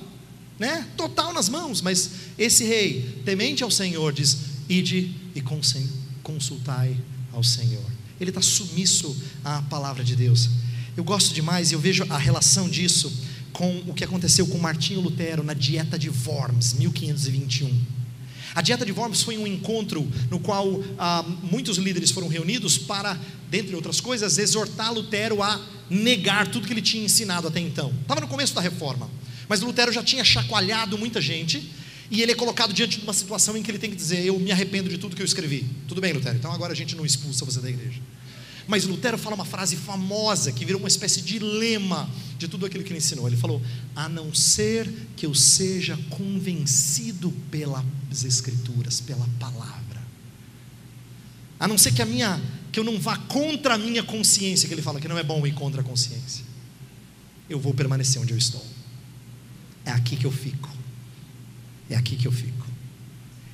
[0.58, 0.86] né?
[0.96, 4.38] Total nas mãos, mas esse rei, temente ao Senhor, diz:
[4.68, 5.42] ide e
[6.22, 6.96] consultai
[7.32, 7.84] ao Senhor.
[8.20, 10.48] Ele está submisso à palavra de Deus.
[10.96, 13.12] Eu gosto demais e eu vejo a relação disso
[13.52, 18.01] com o que aconteceu com Martinho Lutero na Dieta de Worms, 1521.
[18.54, 23.18] A Dieta de Worms foi um encontro no qual ah, muitos líderes foram reunidos para,
[23.50, 27.92] dentre outras coisas, exortar Lutero a negar tudo que ele tinha ensinado até então.
[28.02, 29.10] Estava no começo da reforma,
[29.48, 31.70] mas Lutero já tinha chacoalhado muita gente
[32.10, 34.38] e ele é colocado diante de uma situação em que ele tem que dizer: Eu
[34.38, 35.66] me arrependo de tudo que eu escrevi.
[35.88, 38.00] Tudo bem, Lutero, então agora a gente não expulsa você da igreja.
[38.66, 42.84] Mas Lutero fala uma frase famosa que virou uma espécie de lema de tudo aquilo
[42.84, 43.26] que ele ensinou.
[43.26, 43.62] Ele falou:
[43.96, 47.32] A não ser que eu seja convencido
[48.12, 50.02] pelas Escrituras, pela palavra.
[51.58, 52.40] A não ser que a minha
[52.70, 55.46] que eu não vá contra a minha consciência, que ele fala que não é bom
[55.46, 56.44] ir contra a consciência.
[57.48, 58.64] Eu vou permanecer onde eu estou.
[59.84, 60.70] É aqui que eu fico.
[61.90, 62.66] É aqui que eu fico.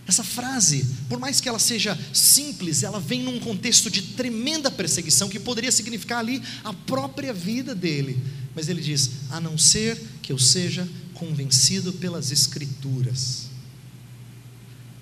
[0.07, 5.29] Essa frase, por mais que ela seja simples, ela vem num contexto de tremenda perseguição
[5.29, 8.23] que poderia significar ali a própria vida dele.
[8.55, 13.48] Mas ele diz: a não ser que eu seja convencido pelas Escrituras,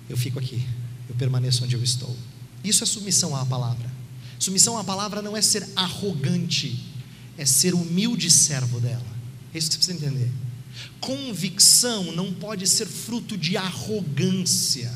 [0.09, 0.65] eu fico aqui,
[1.09, 2.15] eu permaneço onde eu estou.
[2.63, 3.91] Isso é submissão à palavra.
[4.39, 6.83] Submissão à palavra não é ser arrogante,
[7.37, 9.05] é ser humilde servo dela.
[9.53, 10.31] É isso que você precisa entender.
[10.99, 14.93] Convicção não pode ser fruto de arrogância,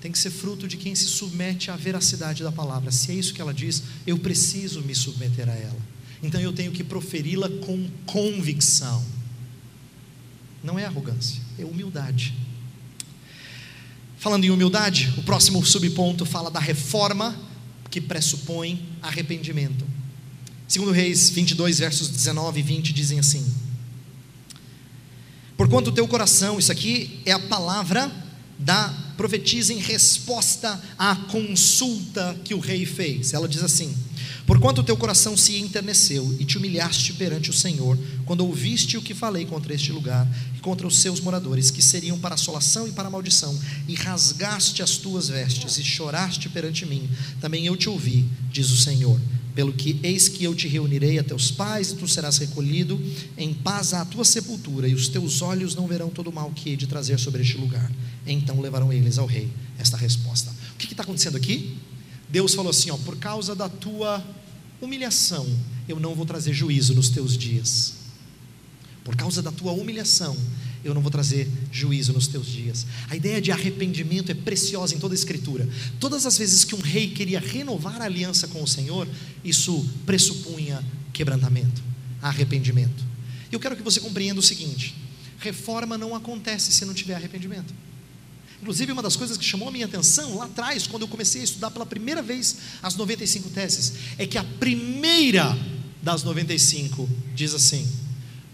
[0.00, 2.90] tem que ser fruto de quem se submete à veracidade da palavra.
[2.92, 5.78] Se é isso que ela diz, eu preciso me submeter a ela.
[6.22, 9.04] Então eu tenho que proferi-la com convicção.
[10.62, 12.34] Não é arrogância, é humildade.
[14.26, 17.32] Falando em humildade, o próximo subponto fala da reforma
[17.88, 19.86] que pressupõe arrependimento.
[20.66, 23.46] Segundo Reis 22, versos 19 e 20 dizem assim:
[25.56, 28.10] Porquanto o teu coração, isso aqui é a palavra
[28.58, 33.32] da profetisa em resposta à consulta que o rei fez.
[33.32, 33.96] Ela diz assim:
[34.46, 39.02] Porquanto o teu coração se enterneceu e te humilhaste perante o Senhor, quando ouviste o
[39.02, 42.92] que falei contra este lugar e contra os seus moradores, que seriam para assolação e
[42.92, 43.58] para maldição,
[43.88, 47.08] e rasgaste as tuas vestes e choraste perante mim,
[47.40, 49.20] também eu te ouvi, diz o Senhor
[49.56, 53.00] pelo que eis que eu te reunirei a teus pais, e tu serás recolhido
[53.38, 56.68] em paz à tua sepultura, e os teus olhos não verão todo o mal que
[56.68, 57.90] hei de trazer sobre este lugar.
[58.26, 59.48] Então levarão eles ao rei
[59.78, 60.50] esta resposta.
[60.74, 61.74] O que está acontecendo aqui?
[62.36, 64.22] Deus falou assim: ó, por causa da tua
[64.78, 65.46] humilhação,
[65.88, 67.94] eu não vou trazer juízo nos teus dias.
[69.02, 70.36] Por causa da tua humilhação,
[70.84, 72.86] eu não vou trazer juízo nos teus dias.
[73.08, 75.66] A ideia de arrependimento é preciosa em toda a Escritura.
[75.98, 79.08] Todas as vezes que um rei queria renovar a aliança com o Senhor,
[79.42, 80.84] isso pressupunha
[81.14, 81.82] quebrantamento,
[82.20, 83.02] arrependimento.
[83.50, 84.94] Eu quero que você compreenda o seguinte:
[85.38, 87.72] reforma não acontece se não tiver arrependimento.
[88.60, 91.44] Inclusive, uma das coisas que chamou a minha atenção lá atrás, quando eu comecei a
[91.44, 95.56] estudar pela primeira vez as 95 teses, é que a primeira
[96.02, 97.86] das 95 diz assim: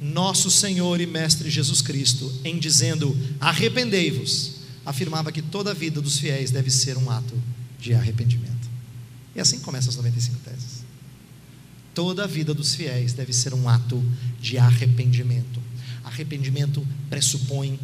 [0.00, 6.18] nosso Senhor e Mestre Jesus Cristo, em dizendo: arrependei-vos, afirmava que toda a vida dos
[6.18, 7.40] fiéis deve ser um ato
[7.78, 8.52] de arrependimento.
[9.34, 10.84] E assim começa as 95 teses.
[11.94, 14.02] Toda a vida dos fiéis deve ser um ato
[14.40, 15.60] de arrependimento.
[16.04, 17.78] Arrependimento pressupõe,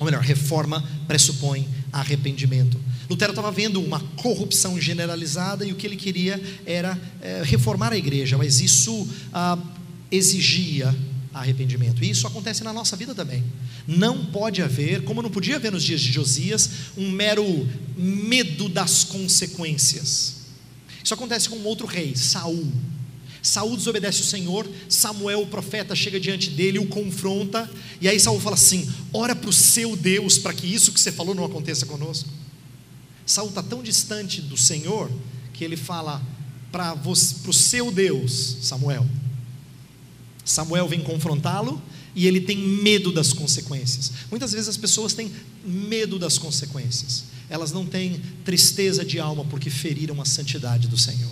[0.00, 2.80] ou melhor, reforma pressupõe arrependimento.
[3.08, 7.98] Lutero estava vendo uma corrupção generalizada e o que ele queria era é, reformar a
[7.98, 9.58] igreja, mas isso ah,
[10.10, 10.94] exigia
[11.34, 12.02] arrependimento.
[12.02, 13.44] E isso acontece na nossa vida também.
[13.86, 19.04] Não pode haver, como não podia haver nos dias de Josias, um mero medo das
[19.04, 20.36] consequências.
[21.04, 22.72] Isso acontece com um outro rei, Saul.
[23.42, 27.70] Saul desobedece o Senhor, Samuel, o profeta, chega diante dele, o confronta,
[28.00, 31.10] e aí Saul fala assim: ora para o seu Deus para que isso que você
[31.10, 32.28] falou não aconteça conosco.
[33.24, 35.10] Saul está tão distante do Senhor
[35.52, 36.20] que ele fala
[36.70, 39.06] para o seu Deus, Samuel,
[40.44, 41.80] Samuel vem confrontá-lo
[42.14, 44.12] e ele tem medo das consequências.
[44.30, 45.30] Muitas vezes as pessoas têm
[45.64, 51.30] medo das consequências, elas não têm tristeza de alma porque feriram a santidade do Senhor.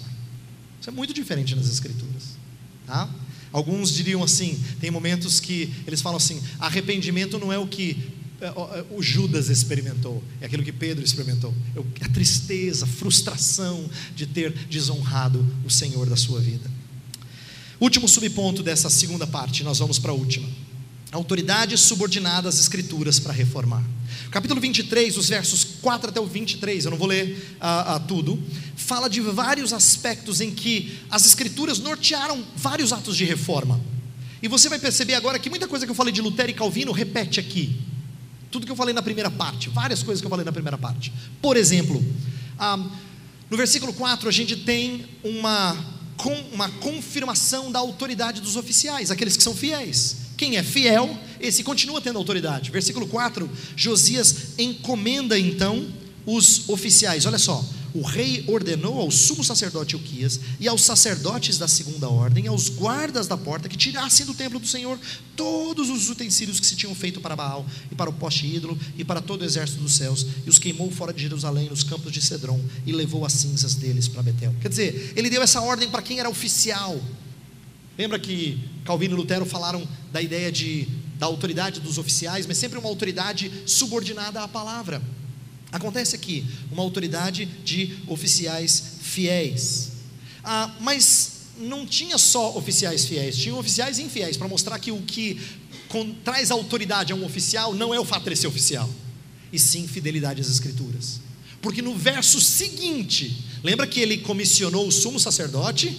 [0.89, 2.39] Isso é muito diferente nas Escrituras.
[2.87, 3.11] Tá?
[3.53, 8.11] Alguns diriam assim: tem momentos que eles falam assim, arrependimento não é o que
[8.41, 11.53] é, é, o Judas experimentou, é aquilo que Pedro experimentou,
[12.01, 16.71] é a tristeza, a frustração de ter desonrado o Senhor da sua vida.
[17.79, 20.49] Último subponto dessa segunda parte, nós vamos para a última.
[21.11, 23.83] Autoridade subordinada às Escrituras para reformar.
[24.31, 28.39] Capítulo 23, os versos 4 até o 23, eu não vou ler uh, uh, tudo,
[28.77, 33.81] fala de vários aspectos em que as Escrituras nortearam vários atos de reforma.
[34.43, 36.93] E você vai perceber agora que muita coisa que eu falei de Lutero e Calvino
[36.93, 37.81] repete aqui.
[38.51, 41.11] Tudo que eu falei na primeira parte, várias coisas que eu falei na primeira parte.
[41.41, 42.05] Por exemplo,
[42.59, 42.77] ah,
[43.49, 45.75] no versículo 4 a gente tem uma,
[46.53, 50.28] uma confirmação da autoridade dos oficiais, aqueles que são fiéis.
[50.39, 52.71] Quem é fiel, esse continua tendo autoridade.
[52.71, 55.85] Versículo 4, Josias encomenda então
[56.25, 57.27] os oficiais.
[57.27, 62.47] Olha só, o rei ordenou ao sumo sacerdote Uquias e aos sacerdotes da segunda ordem,
[62.47, 64.97] aos guardas da porta, que tirassem do templo do Senhor
[65.35, 69.05] todos os utensílios que se tinham feito para Baal e para o poste ídolo e
[69.05, 72.23] para todo o exército dos céus, e os queimou fora de Jerusalém, nos campos de
[72.23, 74.55] Cedron, e levou as cinzas deles para Betel.
[74.61, 77.01] Quer dizer, ele deu essa ordem para quem era oficial.
[77.99, 80.87] Lembra que Calvino e Lutero falaram da ideia de,
[81.19, 85.03] da autoridade dos oficiais, mas sempre uma autoridade subordinada à palavra.
[85.73, 89.91] Acontece aqui uma autoridade de oficiais fiéis.
[90.45, 95.41] Ah, mas não tinha só oficiais fiéis, tinha oficiais infiéis, para mostrar que o que
[95.89, 98.89] com, traz autoridade a um oficial não é o fato de ser oficial,
[99.53, 101.21] e sim fidelidade às Escrituras.
[101.61, 105.99] Porque no verso seguinte, lembra que ele comissionou o sumo sacerdote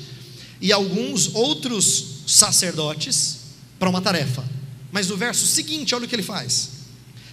[0.62, 3.38] e alguns outros sacerdotes
[3.78, 4.43] para uma tarefa.
[4.91, 6.80] Mas no verso seguinte, olha o que ele faz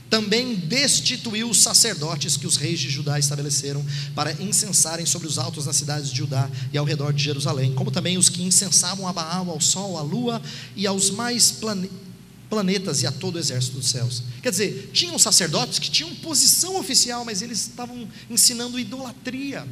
[0.09, 5.65] também destituiu os sacerdotes que os reis de Judá estabeleceram para incensarem sobre os altos
[5.65, 9.13] das cidades de Judá e ao redor de Jerusalém, como também os que incensavam a
[9.13, 10.41] Baal, ao sol, à lua
[10.75, 11.91] e aos mais plane
[12.49, 14.23] planetas e a todo o exército dos céus.
[14.41, 19.67] Quer dizer, tinham sacerdotes que tinham posição oficial, mas eles estavam ensinando idolatria.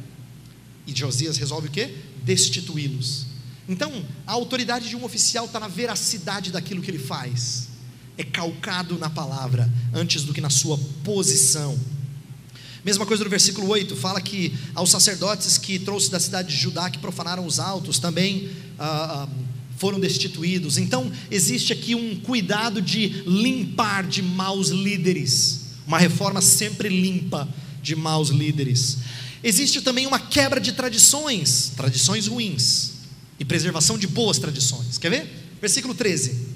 [0.85, 1.95] E Josias resolve o quê?
[2.25, 3.34] Destituí-los.
[3.67, 3.91] Então,
[4.27, 7.75] a autoridade de um oficial está na veracidade daquilo que ele faz
[8.17, 11.77] é calcado na palavra antes do que na sua posição.
[12.83, 16.89] Mesma coisa no versículo 8, fala que aos sacerdotes que trouxe da cidade de Judá,
[16.89, 19.27] que profanaram os altos, também ah, ah,
[19.77, 20.77] foram destituídos.
[20.77, 27.49] Então, existe aqui um cuidado de limpar de maus líderes, uma reforma sempre limpa
[27.81, 28.99] de maus líderes.
[29.43, 32.94] Existe também uma quebra de tradições, tradições ruins,
[33.39, 34.97] e preservação de boas tradições.
[34.97, 35.45] Quer ver?
[35.59, 36.55] Versículo 13.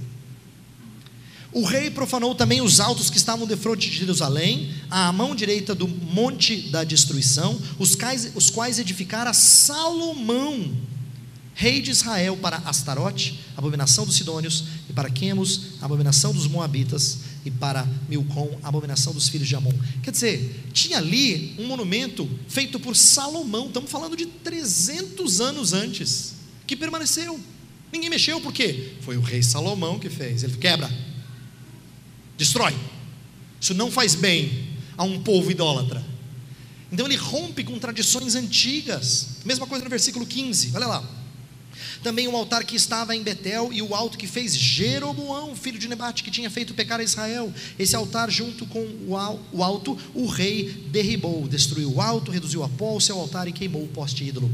[1.51, 5.73] O rei profanou também os altos que estavam de frente de Jerusalém, à mão direita
[5.73, 10.71] do monte da destruição, os quais, os quais edificara Salomão,
[11.55, 17.49] rei de Israel, para Astarote, abominação dos Sidônios, e para Quemos, abominação dos Moabitas, e
[17.49, 19.73] para Milcom, abominação dos filhos de Amon.
[20.03, 26.38] Quer dizer, tinha ali um monumento feito por Salomão, estamos falando de 300 anos antes,
[26.70, 27.39] que permaneceu.
[27.91, 28.93] Ninguém mexeu, por quê?
[29.01, 30.43] Foi o rei Salomão que fez.
[30.43, 30.88] Ele quebra,
[32.38, 32.76] destrói.
[33.59, 36.05] Isso não faz bem a um povo idólatra.
[36.91, 39.39] Então ele rompe com tradições antigas.
[39.43, 41.15] Mesma coisa no versículo 15, olha lá.
[42.03, 45.88] Também o altar que estava em Betel e o alto que fez Jeroboão, filho de
[45.88, 47.51] Nebate, que tinha feito pecar a Israel.
[47.80, 52.95] Esse altar, junto com o alto, o rei derribou, destruiu o alto, reduziu a pó
[52.95, 54.51] o seu altar e queimou o poste ídolo.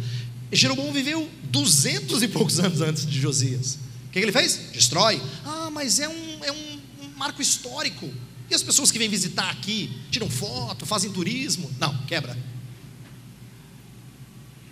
[0.52, 3.78] E Jeroboão viveu duzentos e poucos anos antes de Josias.
[4.08, 4.60] O que ele fez?
[4.74, 5.22] Destrói.
[5.44, 6.80] Ah, mas é um, é um
[7.18, 8.10] marco histórico.
[8.50, 11.70] E as pessoas que vêm visitar aqui, tiram foto, fazem turismo.
[11.80, 12.38] Não, quebra.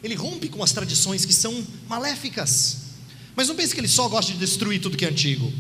[0.04, 2.78] Ele rompe com as tradições que são maléficas.
[3.36, 5.52] Mas não pense que ele só gosta de destruir tudo que é antigo.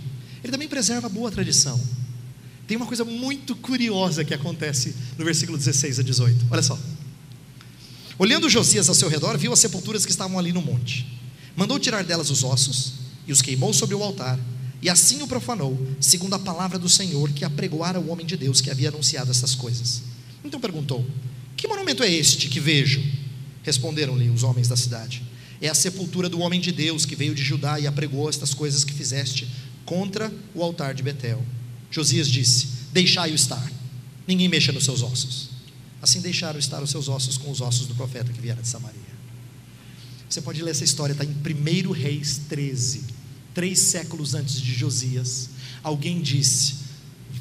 [0.44, 1.82] Ele também preserva a boa tradição.
[2.68, 6.48] Tem uma coisa muito curiosa que acontece no versículo 16 a 18.
[6.52, 6.78] Olha só.
[8.18, 11.06] Olhando Josias ao seu redor, viu as sepulturas que estavam ali no monte.
[11.56, 12.94] Mandou tirar delas os ossos
[13.28, 14.40] e os queimou sobre o altar
[14.84, 18.60] e assim o profanou, segundo a palavra do Senhor que apregoara o homem de Deus
[18.60, 20.04] que havia anunciado essas coisas.
[20.44, 21.06] Então perguntou:
[21.56, 23.02] Que monumento é este que vejo?
[23.64, 25.24] Responderam-lhe os homens da cidade:
[25.62, 28.84] É a sepultura do homem de Deus que veio de Judá e apregou estas coisas
[28.84, 29.48] que fizeste
[29.86, 31.42] contra o altar de Betel.
[31.90, 33.72] Josias disse: Deixai-o estar,
[34.28, 35.53] ninguém mexa nos seus ossos.
[36.04, 39.02] Assim deixaram estar os seus ossos com os ossos do profeta que viera de Samaria.
[40.30, 43.24] Você pode ler essa história, está em 1 Reis 13
[43.54, 45.50] três séculos antes de Josias,
[45.84, 46.76] alguém disse: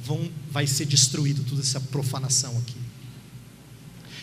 [0.05, 2.77] vão, vai ser destruído toda essa profanação aqui.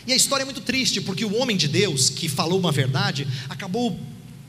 [0.06, 3.26] E a história é muito triste, porque o homem de Deus, que falou uma verdade,
[3.48, 3.98] acabou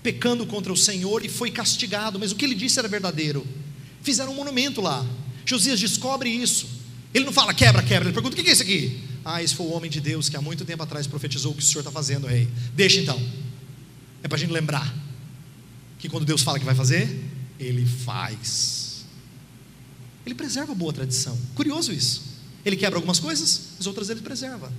[0.01, 3.45] pecando contra o Senhor e foi castigado, mas o que ele disse era verdadeiro.
[4.01, 5.05] Fizeram um monumento lá.
[5.45, 6.67] Josias descobre isso.
[7.13, 9.10] Ele não fala quebra, quebra, ele pergunta: o que é isso aqui?
[9.23, 11.61] Ah, esse foi o homem de Deus que há muito tempo atrás profetizou o que
[11.61, 12.47] o Senhor está fazendo, rei.
[12.75, 13.21] Deixa então.
[14.23, 14.93] É para a gente lembrar
[15.99, 17.23] que quando Deus fala que vai fazer,
[17.59, 19.05] Ele faz.
[20.25, 21.37] Ele preserva a boa tradição.
[21.55, 22.31] Curioso isso.
[22.65, 24.71] Ele quebra algumas coisas, as outras ele preserva.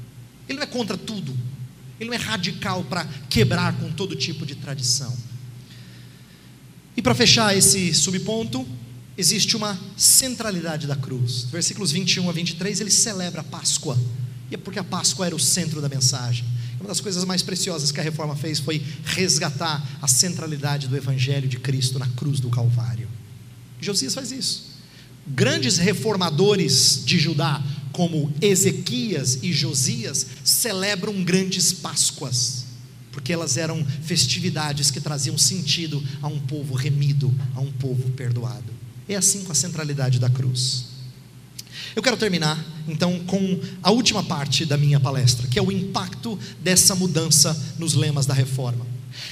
[0.49, 1.37] Ele não é contra tudo.
[1.99, 5.17] Ele não é radical para quebrar com todo tipo de tradição.
[6.97, 8.67] E para fechar esse subponto,
[9.17, 11.45] existe uma centralidade da cruz.
[11.45, 13.99] Versículos 21 a 23, ele celebra a Páscoa.
[14.53, 16.45] E é porque a Páscoa era o centro da mensagem.
[16.79, 21.49] Uma das coisas mais preciosas que a reforma fez foi resgatar a centralidade do evangelho
[21.49, 23.09] de Cristo na cruz do Calvário.
[23.81, 24.73] Josias faz isso.
[25.27, 32.67] Grandes reformadores de Judá, como Ezequias e Josias, celebram grandes Páscoas,
[33.11, 38.71] porque elas eram festividades que traziam sentido a um povo remido, a um povo perdoado.
[39.09, 40.93] É assim com a centralidade da cruz.
[41.97, 46.39] Eu quero terminar, então, com a última parte da minha palestra, que é o impacto
[46.61, 48.87] dessa mudança nos lemas da reforma.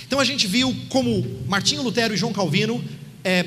[0.06, 2.82] Então, a gente viu como Martinho Lutero e João Calvino
[3.24, 3.44] é,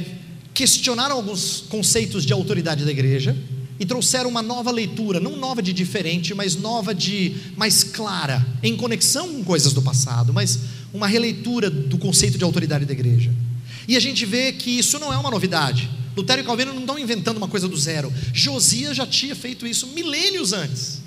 [0.54, 3.36] questionaram alguns conceitos de autoridade da igreja
[3.80, 8.76] e trouxeram uma nova leitura, não nova de diferente, mas nova de mais clara, em
[8.76, 10.60] conexão com coisas do passado, mas
[10.94, 13.34] uma releitura do conceito de autoridade da igreja.
[13.88, 15.90] E a gente vê que isso não é uma novidade.
[16.16, 18.14] Lutero e Calvino não estão inventando uma coisa do zero.
[18.34, 21.02] Josias já tinha feito isso milênios antes,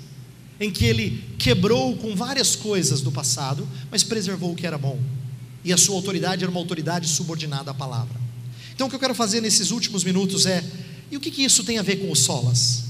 [0.59, 4.99] em que ele quebrou com várias coisas do passado, mas preservou o que era bom.
[5.63, 8.19] E a sua autoridade era uma autoridade subordinada à palavra.
[8.73, 10.63] Então o que eu quero fazer nesses últimos minutos é:
[11.11, 12.83] e o que, que isso tem a ver com os solas?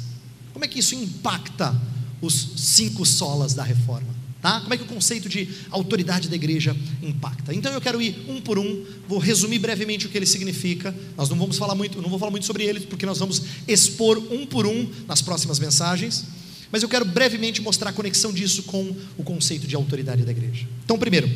[0.54, 1.80] Como é que isso impacta
[2.22, 4.16] os cinco solas da reforma?
[4.42, 4.62] Tá?
[4.62, 7.54] Como é que o conceito de autoridade da igreja impacta?
[7.54, 10.96] Então eu quero ir um por um, vou resumir brevemente o que ele significa.
[11.18, 14.18] Nós não vamos falar muito, não vou falar muito sobre ele, porque nós vamos expor
[14.32, 16.26] um por um nas próximas mensagens.
[16.72, 20.68] Mas eu quero brevemente mostrar a conexão disso com o conceito de autoridade da igreja.
[20.84, 21.30] Então, primeiro,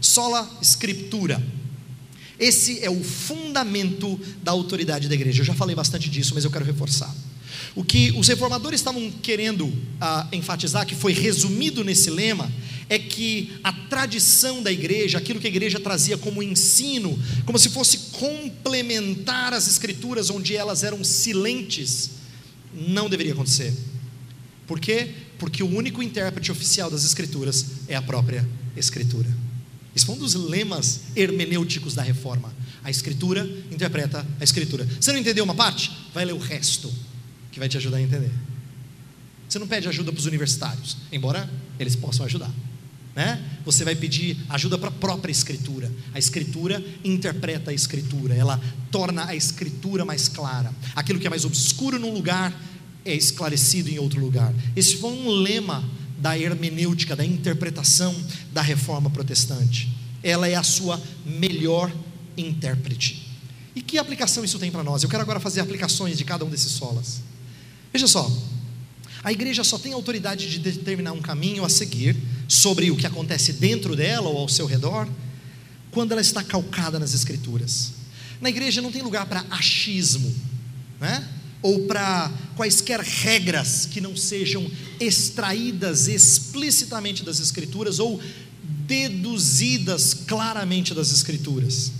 [0.00, 1.42] sola scriptura.
[2.38, 5.40] Esse é o fundamento da autoridade da igreja.
[5.40, 7.14] Eu já falei bastante disso, mas eu quero reforçar.
[7.74, 12.50] O que os reformadores estavam querendo ah, enfatizar, que foi resumido nesse lema,
[12.88, 17.68] é que a tradição da igreja, aquilo que a igreja trazia como ensino, como se
[17.68, 22.10] fosse complementar as escrituras onde elas eram silentes,
[22.72, 23.74] não deveria acontecer.
[24.66, 25.10] Por quê?
[25.38, 29.28] Porque o único intérprete oficial das escrituras é a própria escritura.
[29.94, 32.54] Esse foi um dos lemas hermenêuticos da reforma.
[32.84, 34.86] A escritura interpreta a escritura.
[35.00, 35.90] Você não entendeu uma parte?
[36.12, 36.92] Vai ler o resto
[37.56, 38.30] que vai te ajudar a entender.
[39.48, 41.48] Você não pede ajuda para os universitários, embora
[41.80, 42.52] eles possam ajudar.
[43.14, 43.42] Né?
[43.64, 45.90] Você vai pedir ajuda para a própria escritura.
[46.12, 50.70] A escritura interpreta a escritura, ela torna a escritura mais clara.
[50.94, 52.54] Aquilo que é mais obscuro num lugar
[53.06, 54.52] é esclarecido em outro lugar.
[54.76, 55.82] Esse foi um lema
[56.18, 58.14] da hermenêutica, da interpretação
[58.52, 59.88] da reforma protestante.
[60.22, 61.90] Ela é a sua melhor
[62.36, 63.26] intérprete.
[63.74, 65.02] E que aplicação isso tem para nós?
[65.02, 67.22] Eu quero agora fazer aplicações de cada um desses solas.
[67.96, 68.30] Veja só,
[69.24, 72.14] a igreja só tem autoridade de determinar um caminho a seguir
[72.46, 75.08] sobre o que acontece dentro dela ou ao seu redor,
[75.90, 77.92] quando ela está calcada nas Escrituras.
[78.38, 80.30] Na igreja não tem lugar para achismo,
[81.00, 81.26] né?
[81.62, 84.70] ou para quaisquer regras que não sejam
[85.00, 88.20] extraídas explicitamente das Escrituras ou
[88.86, 91.92] deduzidas claramente das Escrituras.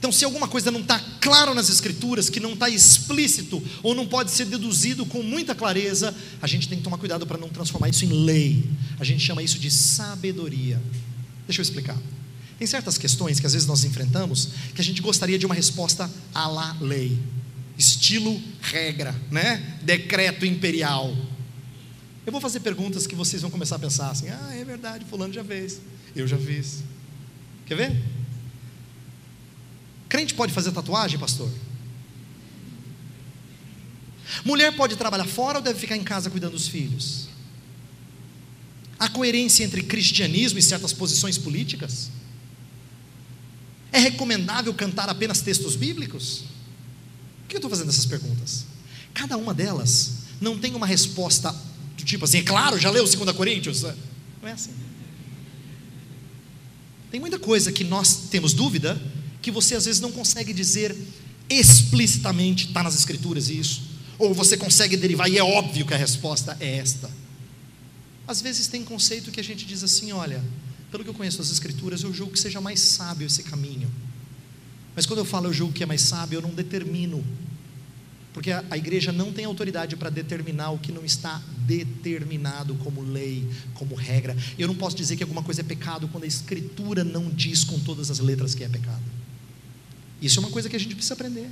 [0.00, 4.06] Então, se alguma coisa não está claro nas Escrituras, que não está explícito, ou não
[4.06, 7.90] pode ser deduzido com muita clareza, a gente tem que tomar cuidado para não transformar
[7.90, 8.64] isso em lei.
[8.98, 10.80] A gente chama isso de sabedoria.
[11.46, 11.98] Deixa eu explicar.
[12.58, 16.10] Tem certas questões que às vezes nós enfrentamos que a gente gostaria de uma resposta
[16.34, 17.18] à la lei,
[17.76, 19.78] estilo regra, né?
[19.82, 21.14] Decreto imperial.
[22.24, 25.34] Eu vou fazer perguntas que vocês vão começar a pensar assim: ah, é verdade, Fulano
[25.34, 25.78] já fez,
[26.16, 26.82] eu já fiz.
[27.66, 28.19] Quer ver?
[30.10, 31.48] Crente pode fazer tatuagem, pastor?
[34.44, 37.28] Mulher pode trabalhar fora ou deve ficar em casa cuidando dos filhos?
[38.98, 42.10] Há coerência entre cristianismo e certas posições políticas?
[43.92, 46.44] É recomendável cantar apenas textos bíblicos?
[47.42, 48.66] Por que eu estou fazendo essas perguntas?
[49.14, 51.54] Cada uma delas não tem uma resposta
[51.96, 53.82] do tipo assim, é claro, já leu 2 Coríntios?
[53.82, 54.72] Não é assim.
[57.12, 59.00] Tem muita coisa que nós temos dúvida
[59.42, 60.96] que você às vezes não consegue dizer
[61.48, 63.82] explicitamente, está nas Escrituras isso,
[64.18, 67.10] ou você consegue derivar e é óbvio que a resposta é esta.
[68.28, 70.42] Às vezes tem conceito que a gente diz assim: olha,
[70.90, 73.90] pelo que eu conheço das Escrituras, eu julgo que seja mais sábio esse caminho.
[74.94, 77.24] Mas quando eu falo eu julgo que é mais sábio, eu não determino,
[78.32, 83.02] porque a, a igreja não tem autoridade para determinar o que não está determinado como
[83.02, 84.36] lei, como regra.
[84.58, 87.78] Eu não posso dizer que alguma coisa é pecado quando a Escritura não diz com
[87.80, 89.19] todas as letras que é pecado.
[90.20, 91.48] Isso é uma coisa que a gente precisa aprender.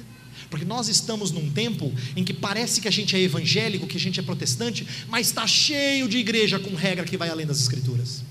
[0.50, 4.00] Porque nós estamos num tempo em que parece que a gente é evangélico, que a
[4.00, 8.22] gente é protestante, mas está cheio de igreja com regra que vai além das escrituras.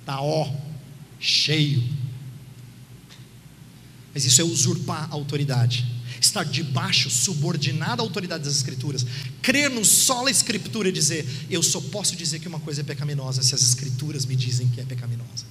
[0.00, 0.50] Está ó,
[1.18, 1.82] cheio.
[4.14, 5.84] Mas isso é usurpar a autoridade.
[6.20, 9.04] estar debaixo, subordinado à autoridade das Escrituras,
[9.42, 13.42] crer no sola Escritura e dizer: eu só posso dizer que uma coisa é pecaminosa
[13.42, 15.44] se as Escrituras me dizem que é pecaminosa.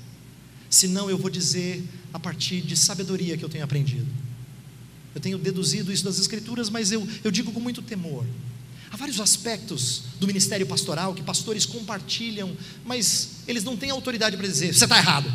[0.70, 4.07] Senão eu vou dizer a partir de sabedoria que eu tenho aprendido.
[5.13, 8.26] Eu tenho deduzido isso das Escrituras, mas eu, eu digo com muito temor.
[8.91, 12.55] Há vários aspectos do ministério pastoral que pastores compartilham,
[12.86, 15.32] mas eles não têm autoridade para dizer: você está errado.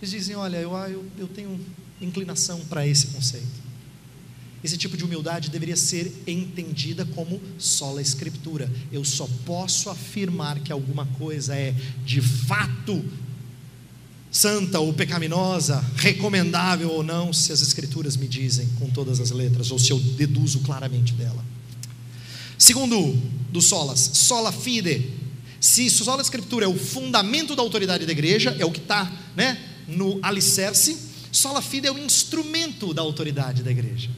[0.00, 1.58] Eles dizem: olha, eu, eu, eu tenho
[2.00, 3.64] inclinação para esse conceito.
[4.62, 8.70] Esse tipo de humildade deveria ser entendida como sola escritura.
[8.90, 11.74] Eu só posso afirmar que alguma coisa é
[12.06, 13.04] de fato
[14.34, 19.70] santa ou pecaminosa, recomendável ou não, se as escrituras me dizem com todas as letras
[19.70, 21.44] ou se eu deduzo claramente dela.
[22.58, 23.16] Segundo
[23.52, 25.08] do solas, sola fide.
[25.60, 29.56] Se sola escritura é o fundamento da autoridade da igreja, é o que está né,
[29.86, 30.98] no alicerce,
[31.30, 34.10] sola fide é o instrumento da autoridade da igreja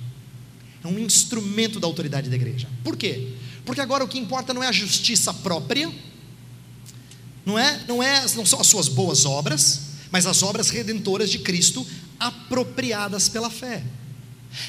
[0.87, 2.69] é um instrumento da autoridade da igreja.
[2.85, 3.33] Por quê?
[3.65, 5.93] Porque agora o que importa não é a justiça própria,
[7.45, 11.39] não é, não é, não são as suas boas obras, mas as obras redentoras de
[11.39, 11.87] Cristo
[12.19, 13.83] apropriadas pela fé.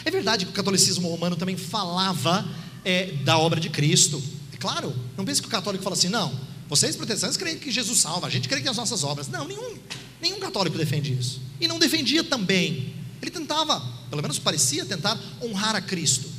[0.04, 2.48] É verdade que o catolicismo romano também falava
[2.84, 4.22] é, da obra de Cristo.
[4.54, 6.34] É claro, não pense que o católico fala assim, não,
[6.68, 9.28] vocês protestantes creem que Jesus salva, a gente crê que as nossas obras.
[9.28, 9.78] Não, nenhum,
[10.22, 11.42] nenhum católico defende isso.
[11.62, 12.94] E não defendia também.
[13.22, 16.30] Ele tentava pelo menos parecia tentar honrar a Cristo.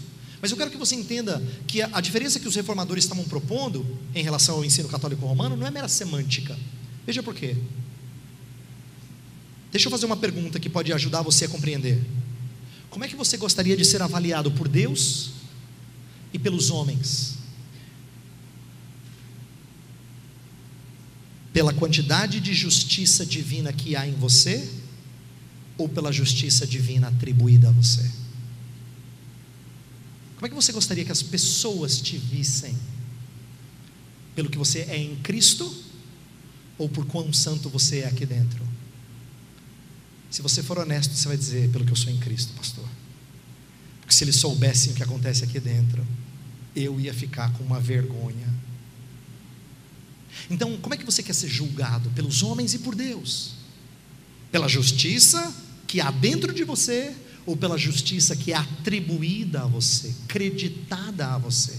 [0.40, 3.98] Mas eu quero que você entenda que a, a diferença que os reformadores estavam propondo
[4.14, 6.56] em relação ao ensino católico romano não é mera semântica.
[7.06, 7.56] Veja por quê.
[9.70, 12.02] Deixa eu fazer uma pergunta que pode ajudar você a compreender.
[12.90, 15.30] Como é que você gostaria de ser avaliado por Deus
[16.32, 17.36] e pelos homens?
[21.52, 24.68] Pela quantidade de justiça divina que há em você
[25.76, 28.10] ou pela justiça divina atribuída a você?
[30.36, 32.76] Como é que você gostaria que as pessoas te vissem?
[34.34, 35.74] Pelo que você é em Cristo
[36.78, 38.67] ou por quão santo você é aqui dentro?
[40.30, 42.88] Se você for honesto, você vai dizer: pelo que eu sou em Cristo, pastor.
[44.00, 46.06] Porque se eles soubessem o que acontece aqui dentro,
[46.74, 48.48] eu ia ficar com uma vergonha.
[50.50, 52.10] Então, como é que você quer ser julgado?
[52.10, 53.54] Pelos homens e por Deus?
[54.50, 55.54] Pela justiça
[55.86, 57.14] que há dentro de você
[57.44, 61.74] ou pela justiça que é atribuída a você, creditada a você.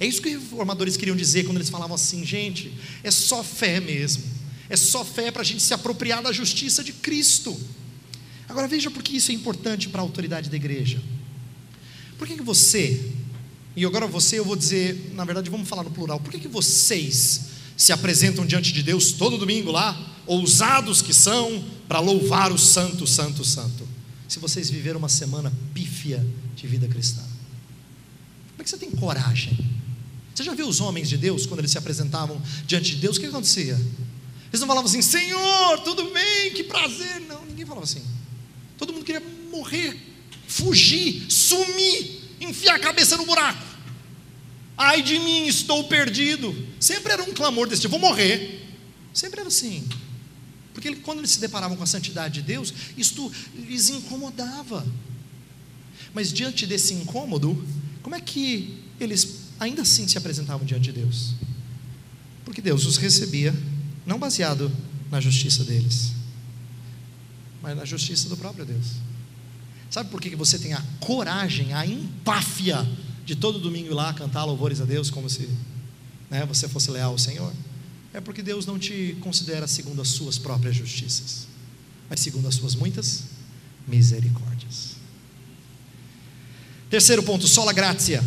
[0.00, 2.72] É isso que os reformadores queriam dizer quando eles falavam assim, gente,
[3.04, 4.24] é só fé mesmo,
[4.68, 7.58] é só fé para a gente se apropriar da justiça de Cristo.
[8.48, 11.02] Agora veja por que isso é importante para a autoridade da igreja.
[12.18, 13.12] Por que, que você,
[13.74, 16.48] e agora você eu vou dizer, na verdade vamos falar no plural, por que, que
[16.48, 22.58] vocês se apresentam diante de Deus todo domingo lá, ousados que são, para louvar o
[22.58, 23.88] Santo, Santo, Santo.
[24.28, 26.24] Se vocês viveram uma semana pífia
[26.54, 27.22] de vida cristã,
[28.50, 29.58] como é que você tem coragem?
[30.34, 33.20] Você já viu os homens de Deus, quando eles se apresentavam diante de Deus, o
[33.20, 33.74] que acontecia?
[33.74, 37.20] Eles não falavam assim, Senhor, tudo bem, que prazer.
[37.22, 38.02] Não, ninguém falava assim.
[38.76, 39.96] Todo mundo queria morrer,
[40.46, 43.62] fugir, sumir, enfiar a cabeça no buraco.
[44.76, 46.54] Ai de mim, estou perdido.
[46.80, 48.66] Sempre era um clamor desse tipo, vou morrer.
[49.12, 49.86] Sempre era assim.
[50.72, 54.86] Porque quando eles se deparavam com a santidade de Deus, isto lhes incomodava.
[56.14, 57.62] Mas diante desse incômodo,
[58.02, 61.34] como é que eles ainda assim se apresentavam diante de Deus?
[62.44, 63.54] Porque Deus os recebia,
[64.06, 64.70] não baseado
[65.10, 66.12] na justiça deles,
[67.62, 68.86] mas na justiça do próprio Deus.
[69.90, 72.86] Sabe por que você tem a coragem, a empáfia
[73.24, 75.48] de todo domingo ir lá cantar louvores a Deus como se
[76.30, 77.52] né, você fosse leal ao Senhor?
[78.12, 81.46] É porque Deus não te considera segundo as suas próprias justiças,
[82.10, 83.24] mas segundo as suas muitas
[83.86, 84.96] misericórdias.
[86.90, 88.22] Terceiro ponto, sola gratia.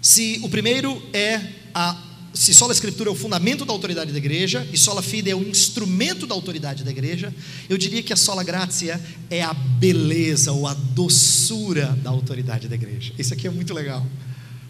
[0.00, 1.40] Se o primeiro é
[1.74, 2.01] a
[2.34, 5.42] se sola escritura é o fundamento da autoridade da igreja e sola fide é o
[5.42, 7.32] instrumento da autoridade da igreja,
[7.68, 12.74] eu diria que a sola gratia é a beleza ou a doçura da autoridade da
[12.74, 13.12] igreja.
[13.18, 14.06] Isso aqui é muito legal.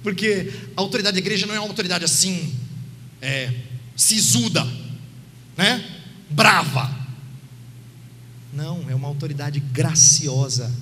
[0.03, 2.53] Porque a autoridade da igreja não é uma autoridade assim,
[3.21, 3.53] é,
[3.95, 4.67] sisuda,
[5.57, 5.85] né?
[6.29, 6.91] brava.
[8.53, 10.73] Não, é uma autoridade graciosa.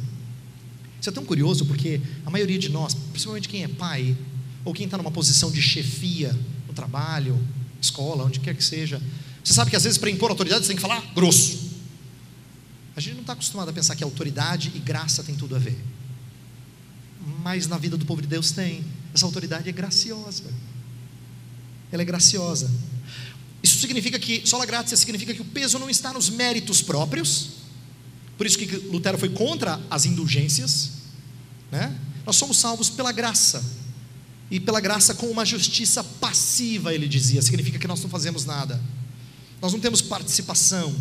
[0.98, 4.16] Isso é tão curioso porque a maioria de nós, principalmente quem é pai,
[4.64, 6.36] ou quem está numa posição de chefia
[6.80, 7.38] trabalho,
[7.80, 9.00] escola, onde quer que seja,
[9.44, 11.70] você sabe que às vezes para impor autoridade você tem que falar grosso.
[12.96, 15.78] A gente não está acostumado a pensar que autoridade e graça tem tudo a ver.
[17.42, 18.84] Mas na vida do povo de Deus tem.
[19.14, 20.44] Essa autoridade é graciosa.
[21.92, 22.70] Ela é graciosa.
[23.62, 27.50] Isso significa que, sola gratia significa que o peso não está nos méritos próprios,
[28.38, 30.92] por isso que Lutero foi contra as indulgências,
[31.70, 31.94] né?
[32.24, 33.62] Nós somos salvos pela graça.
[34.50, 38.80] E pela graça com uma justiça passiva, ele dizia, significa que nós não fazemos nada.
[39.62, 40.94] Nós não temos participação.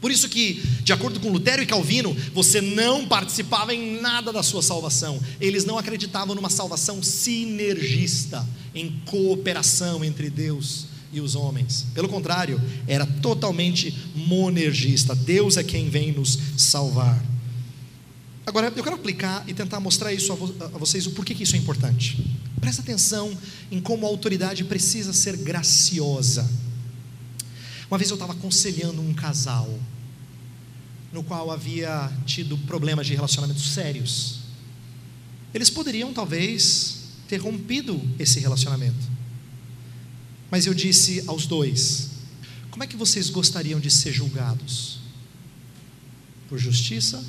[0.00, 4.42] Por isso que, de acordo com Lutero e Calvino, você não participava em nada da
[4.42, 5.20] sua salvação.
[5.40, 11.86] Eles não acreditavam numa salvação sinergista, em cooperação entre Deus e os homens.
[11.94, 15.14] Pelo contrário, era totalmente monergista.
[15.14, 17.31] Deus é quem vem nos salvar.
[18.44, 21.44] Agora, eu quero aplicar e tentar mostrar isso a, vo a vocês, o porquê que
[21.44, 22.38] isso é importante.
[22.60, 23.36] Presta atenção
[23.70, 26.48] em como a autoridade precisa ser graciosa.
[27.88, 29.78] Uma vez eu estava aconselhando um casal,
[31.12, 34.40] no qual havia tido problemas de relacionamentos sérios.
[35.54, 39.10] Eles poderiam, talvez, ter rompido esse relacionamento.
[40.50, 42.10] Mas eu disse aos dois:
[42.70, 44.98] como é que vocês gostariam de ser julgados?
[46.48, 47.22] Por justiça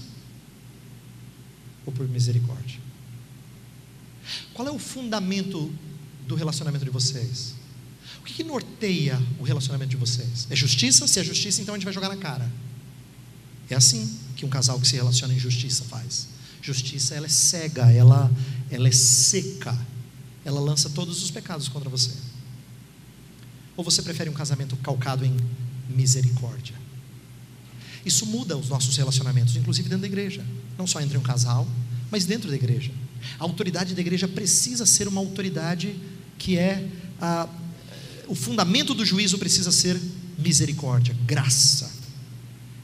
[1.86, 2.80] ou por misericórdia?
[4.54, 5.74] Qual é o fundamento
[6.28, 7.56] do relacionamento de vocês?
[8.20, 10.48] O que, que norteia o relacionamento de vocês?
[10.50, 11.08] É justiça?
[11.08, 12.50] Se é justiça, então a gente vai jogar na cara.
[13.70, 16.28] É assim que um casal que se relaciona em justiça faz.
[16.62, 18.32] Justiça ela é cega, ela,
[18.72, 19.78] ela é seca,
[20.46, 22.12] ela lança todos os pecados contra você.
[23.76, 25.36] Ou você prefere um casamento calcado em
[25.90, 26.76] misericórdia?
[28.06, 30.46] Isso muda os nossos relacionamentos, inclusive dentro da igreja,
[30.78, 31.68] não só entre um casal,
[32.12, 32.92] mas dentro da igreja.
[33.40, 35.96] A autoridade da igreja precisa ser uma autoridade
[36.38, 36.88] que é
[37.22, 37.48] a,
[38.28, 40.00] o fundamento do juízo precisa ser
[40.38, 41.92] misericórdia, graça.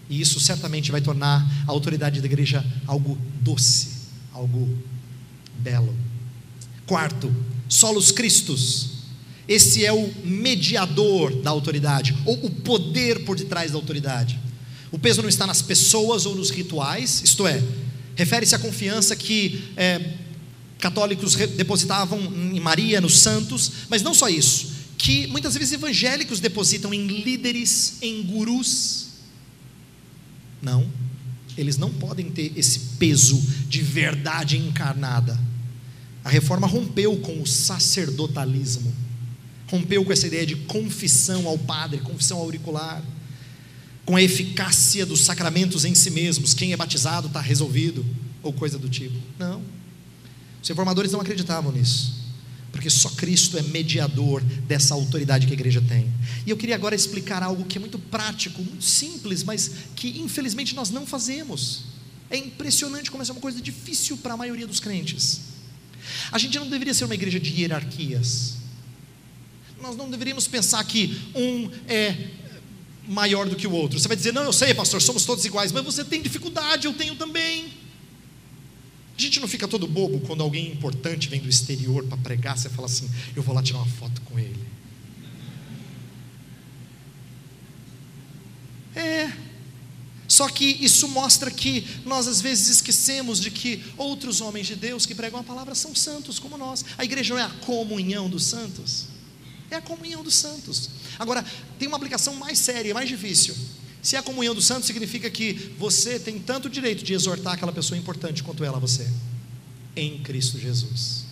[0.10, 3.90] E isso certamente vai tornar a autoridade da igreja algo doce,
[4.34, 4.68] algo
[5.60, 5.96] belo.
[6.86, 7.34] Quarto,
[7.68, 9.00] solos Cristos.
[9.48, 14.40] Esse é o mediador da autoridade, ou o poder por detrás da autoridade.
[14.92, 17.62] O peso não está nas pessoas ou nos rituais, isto é,
[18.16, 20.14] refere-se à confiança que é,
[20.80, 26.94] católicos depositavam em Maria, nos santos, mas não só isso, que muitas vezes evangélicos depositam
[26.94, 29.08] em líderes, em gurus.
[30.62, 30.90] Não,
[31.58, 35.40] eles não podem ter esse peso de verdade encarnada.
[36.24, 38.94] A reforma rompeu com o sacerdotalismo,
[39.68, 43.04] rompeu com essa ideia de confissão ao padre, confissão auricular,
[44.10, 46.56] com a eficácia dos sacramentos em si mesmos.
[46.56, 48.04] Quem é batizado está resolvido,
[48.42, 49.16] ou coisa do tipo.
[49.38, 49.62] Não.
[50.60, 52.18] Os reformadores não acreditavam nisso
[52.72, 56.08] porque só Cristo é mediador dessa autoridade que a igreja tem.
[56.46, 60.76] E eu queria agora explicar algo que é muito prático, muito simples, mas que infelizmente
[60.76, 61.86] nós não fazemos.
[62.30, 65.42] É impressionante como essa é uma coisa difícil para a maioria dos crentes.
[66.32, 68.54] A gente não deveria ser uma igreja de hierarquias.
[69.82, 72.30] Nós não deveríamos pensar que um é
[73.10, 74.00] maior do que o outro.
[74.00, 76.94] Você vai dizer, não, eu sei, pastor, somos todos iguais, mas você tem dificuldade, eu
[76.94, 77.74] tenho também.
[79.18, 82.70] A gente não fica todo bobo quando alguém importante vem do exterior para pregar, você
[82.70, 84.64] fala assim: eu vou lá tirar uma foto com ele.
[88.96, 89.32] É.
[90.28, 95.06] Só que isso mostra que nós às vezes esquecemos de que outros homens de Deus
[95.06, 96.86] que pregam a palavra são santos como nós.
[96.98, 99.08] A igreja não é a comunhão dos santos,
[99.72, 100.90] é a comunhão dos santos.
[101.18, 101.46] Agora,
[101.78, 103.56] tem uma aplicação mais séria, mais difícil.
[104.02, 107.72] Se é a comunhão dos santos, significa que você tem tanto direito de exortar aquela
[107.72, 109.08] pessoa importante quanto ela a você,
[109.96, 111.26] em Cristo Jesus.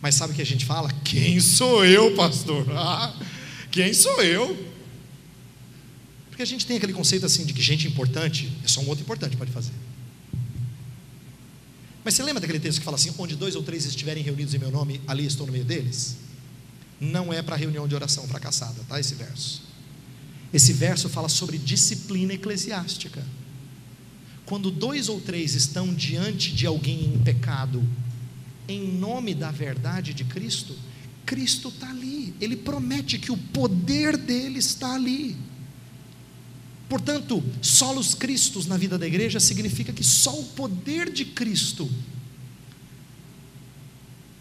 [0.00, 0.90] Mas sabe o que a gente fala?
[1.04, 2.66] Quem sou eu, pastor?
[2.72, 3.14] Ah,
[3.70, 4.68] quem sou eu?
[6.28, 9.04] Porque a gente tem aquele conceito assim de que gente importante é só um outro
[9.04, 9.72] importante pode fazer.
[12.02, 14.58] Mas você lembra daquele texto que fala assim: onde dois ou três estiverem reunidos em
[14.58, 16.16] meu nome, ali estou no meio deles?
[17.00, 19.00] Não é para reunião de oração fracassada, tá?
[19.00, 19.62] Esse verso.
[20.52, 23.24] Esse verso fala sobre disciplina eclesiástica.
[24.44, 27.82] Quando dois ou três estão diante de alguém em pecado,
[28.68, 30.76] em nome da verdade de Cristo,
[31.24, 35.36] Cristo está ali, Ele promete que o poder dele está ali.
[36.88, 41.88] Portanto, solos Cristos na vida da igreja significa que só o poder de Cristo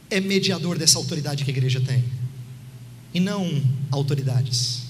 [0.10, 2.04] é mediador dessa autoridade que a igreja tem,
[3.14, 4.84] e não autoridades.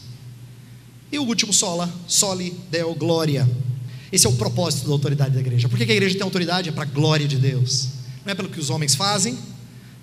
[1.11, 3.49] E o último sola, soli deo gloria.
[4.11, 5.69] Esse é o propósito da autoridade da igreja.
[5.69, 6.69] Por que a igreja tem autoridade?
[6.69, 7.89] É para a glória de Deus.
[8.25, 9.37] Não é pelo que os homens fazem,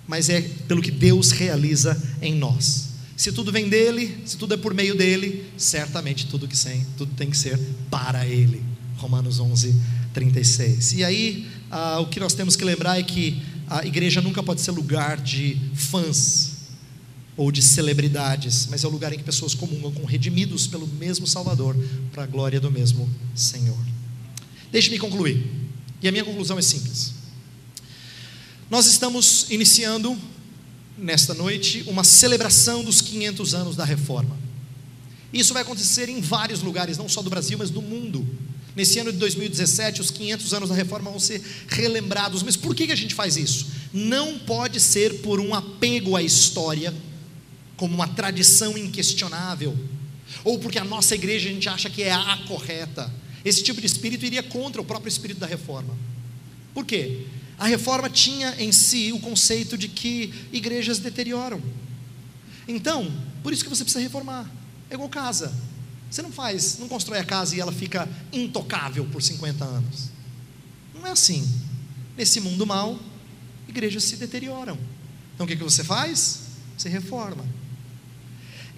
[0.07, 2.87] mas é pelo que Deus realiza em nós.
[3.15, 7.13] Se tudo vem dele, se tudo é por meio dele, certamente tudo que tem, tudo
[7.15, 7.59] tem que ser
[7.89, 8.63] para ele.
[8.97, 9.75] Romanos 11,
[10.13, 10.93] 36.
[10.93, 14.61] E aí, ah, o que nós temos que lembrar é que a igreja nunca pode
[14.61, 16.56] ser lugar de fãs,
[17.37, 21.27] ou de celebridades, mas é o lugar em que pessoas comungam com redimidos pelo mesmo
[21.27, 21.77] Salvador,
[22.11, 23.77] para a glória do mesmo Senhor.
[24.71, 25.45] Deixe-me concluir.
[26.01, 27.13] E a minha conclusão é simples.
[28.69, 30.17] Nós estamos iniciando
[30.97, 34.37] nesta noite uma celebração dos 500 anos da reforma.
[35.31, 38.27] Isso vai acontecer em vários lugares, não só do Brasil, mas do mundo.
[38.75, 42.43] Nesse ano de 2017, os 500 anos da reforma vão ser relembrados.
[42.43, 43.67] Mas por que a gente faz isso?
[43.93, 46.93] Não pode ser por um apego à história,
[47.77, 49.77] como uma tradição inquestionável,
[50.43, 53.09] ou porque a nossa igreja a gente acha que é a correta.
[53.45, 55.95] Esse tipo de espírito iria contra o próprio espírito da reforma.
[56.73, 57.25] Por quê?
[57.57, 61.61] A reforma tinha em si o conceito de que igrejas deterioram.
[62.67, 63.11] Então,
[63.41, 64.49] por isso que você precisa reformar.
[64.89, 65.53] É igual casa.
[66.09, 70.09] Você não faz, não constrói a casa e ela fica intocável por 50 anos.
[70.93, 71.47] Não é assim.
[72.17, 72.99] Nesse mundo mal,
[73.67, 74.77] igrejas se deterioram.
[75.33, 76.41] Então o que, que você faz?
[76.77, 77.45] Você reforma.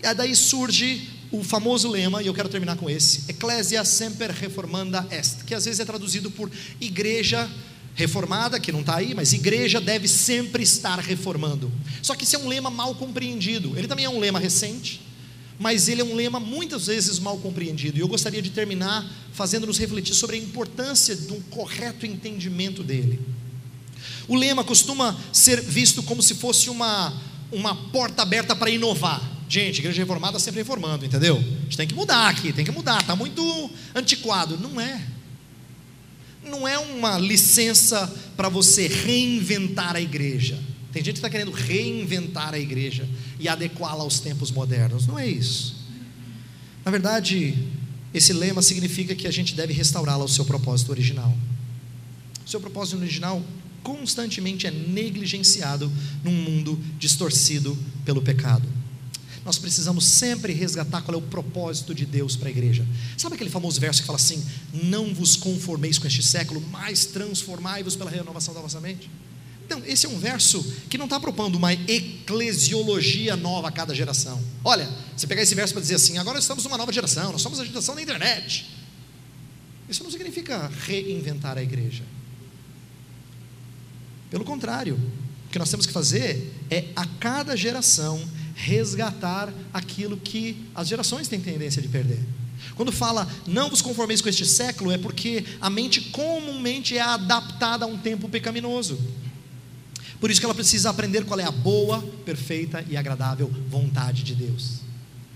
[0.02, 5.08] E daí surge o famoso lema, e eu quero terminar com esse: Ecclesia semper reformanda
[5.12, 7.50] est, que às vezes é traduzido por igreja
[7.96, 11.72] reformada, que não está aí, mas igreja deve sempre estar reformando.
[12.02, 13.78] Só que isso é um lema mal compreendido.
[13.78, 15.02] Ele também é um lema recente,
[15.60, 17.98] mas ele é um lema muitas vezes mal compreendido.
[17.98, 23.20] E eu gostaria de terminar fazendo-nos refletir sobre a importância de um correto entendimento dele.
[24.30, 27.14] O lema costuma ser visto como se fosse uma,
[27.52, 29.39] uma porta aberta para inovar.
[29.50, 31.38] Gente, igreja reformada sempre reformando, entendeu?
[31.38, 34.60] A gente tem que mudar aqui, tem que mudar, está muito antiquado.
[34.60, 35.02] Não é.
[36.44, 40.56] Não é uma licença para você reinventar a igreja.
[40.94, 45.08] Tem gente que está querendo reinventar a igreja e adequá-la aos tempos modernos.
[45.08, 45.76] Não é isso.
[46.86, 47.58] Na verdade,
[48.14, 51.36] esse lema significa que a gente deve restaurá-la ao seu propósito original.
[52.46, 53.44] O seu propósito original
[53.82, 55.92] constantemente é negligenciado
[56.24, 57.76] num mundo distorcido
[58.06, 58.68] pelo pecado.
[59.50, 62.86] Nós precisamos sempre resgatar qual é o propósito de Deus para a igreja.
[63.18, 64.46] Sabe aquele famoso verso que fala assim:
[64.84, 69.10] Não vos conformeis com este século, mas transformai-vos pela renovação da vossa mente?
[69.66, 74.40] Então, esse é um verso que não está propondo uma eclesiologia nova a cada geração.
[74.64, 74.88] Olha,
[75.18, 77.66] você pegar esse verso para dizer assim, agora estamos numa nova geração, nós somos a
[77.66, 78.70] geração da internet.
[79.90, 82.04] Isso não significa reinventar a igreja.
[84.30, 84.94] Pelo contrário,
[85.48, 88.24] o que nós temos que fazer é a cada geração
[88.66, 92.20] resgatar aquilo que as gerações têm tendência de perder.
[92.76, 97.86] Quando fala não vos conformeis com este século, é porque a mente comumente é adaptada
[97.86, 99.00] a um tempo pecaminoso.
[100.20, 104.36] Por isso que ela precisa aprender qual é a boa, perfeita e agradável vontade de
[104.36, 104.80] Deus.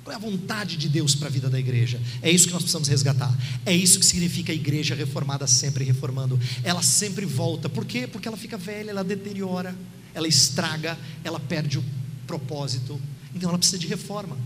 [0.03, 2.01] Qual é a vontade de Deus para a vida da igreja?
[2.21, 3.33] É isso que nós precisamos resgatar.
[3.65, 6.37] É isso que significa a igreja reformada sempre reformando.
[6.61, 7.69] Ela sempre volta.
[7.69, 8.05] Por quê?
[8.05, 9.73] Porque ela fica velha, ela deteriora,
[10.13, 11.83] ela estraga, ela perde o
[12.27, 12.99] propósito.
[13.35, 14.37] Então ela precisa de reforma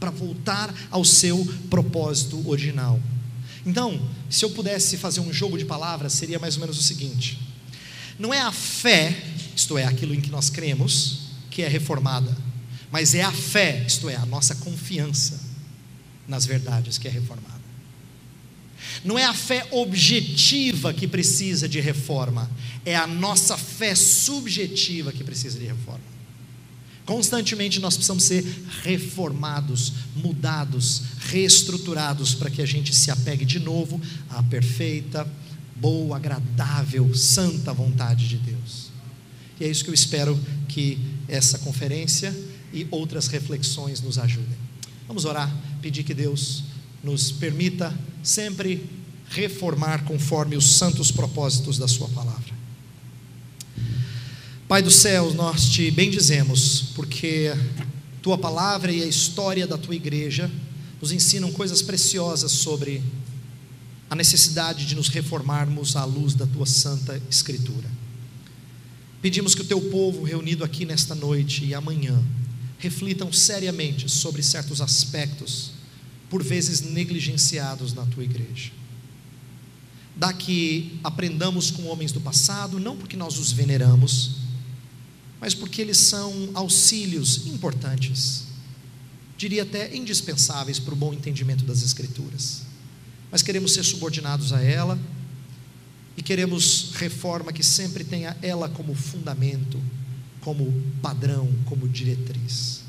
[0.00, 3.00] para voltar ao seu propósito original.
[3.64, 7.38] Então, se eu pudesse fazer um jogo de palavras, seria mais ou menos o seguinte:
[8.18, 9.16] não é a fé
[9.54, 11.20] isto é, aquilo em que nós cremos,
[11.50, 12.36] que é reformada,
[12.90, 15.40] mas é a fé, isto é, a nossa confiança
[16.26, 17.52] nas verdades que é reformada.
[19.04, 22.50] Não é a fé objetiva que precisa de reforma,
[22.84, 26.12] é a nossa fé subjetiva que precisa de reforma.
[27.04, 28.44] Constantemente nós precisamos ser
[28.82, 34.00] reformados, mudados, reestruturados para que a gente se apegue de novo
[34.30, 35.26] à perfeita,
[35.76, 38.92] boa, agradável, santa vontade de Deus.
[39.58, 40.38] E é isso que eu espero
[40.68, 40.98] que
[41.28, 42.34] essa conferência
[42.72, 44.56] e outras reflexões nos ajudem.
[45.06, 46.64] Vamos orar, pedir que Deus
[47.02, 47.92] nos permita
[48.22, 48.88] sempre
[49.28, 52.51] reformar conforme os santos propósitos da Sua palavra.
[54.68, 57.52] Pai do céu, nós te bendizemos, porque
[58.22, 60.50] Tua palavra e a história da Tua igreja
[61.00, 63.02] nos ensinam coisas preciosas sobre
[64.08, 67.90] a necessidade de nos reformarmos à luz da Tua santa Escritura.
[69.20, 72.22] Pedimos que o teu povo reunido aqui nesta noite e amanhã
[72.78, 75.70] reflitam seriamente sobre certos aspectos,
[76.28, 78.72] por vezes negligenciados na tua igreja.
[80.16, 84.41] Dá que aprendamos com homens do passado, não porque nós os veneramos,
[85.42, 88.44] mas porque eles são auxílios importantes,
[89.36, 92.62] diria até indispensáveis para o bom entendimento das Escrituras.
[93.28, 94.96] Mas queremos ser subordinados a ela
[96.16, 99.82] e queremos reforma que sempre tenha ela como fundamento,
[100.42, 100.72] como
[101.02, 102.82] padrão, como diretriz.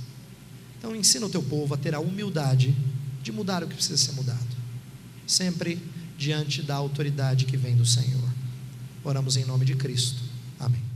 [0.78, 2.76] Então ensina o teu povo a ter a humildade
[3.24, 4.56] de mudar o que precisa ser mudado,
[5.26, 5.82] sempre
[6.20, 8.30] diante da autoridade que vem do Senhor.
[9.04, 10.22] Oramos em nome de Cristo.
[10.60, 10.93] Amém.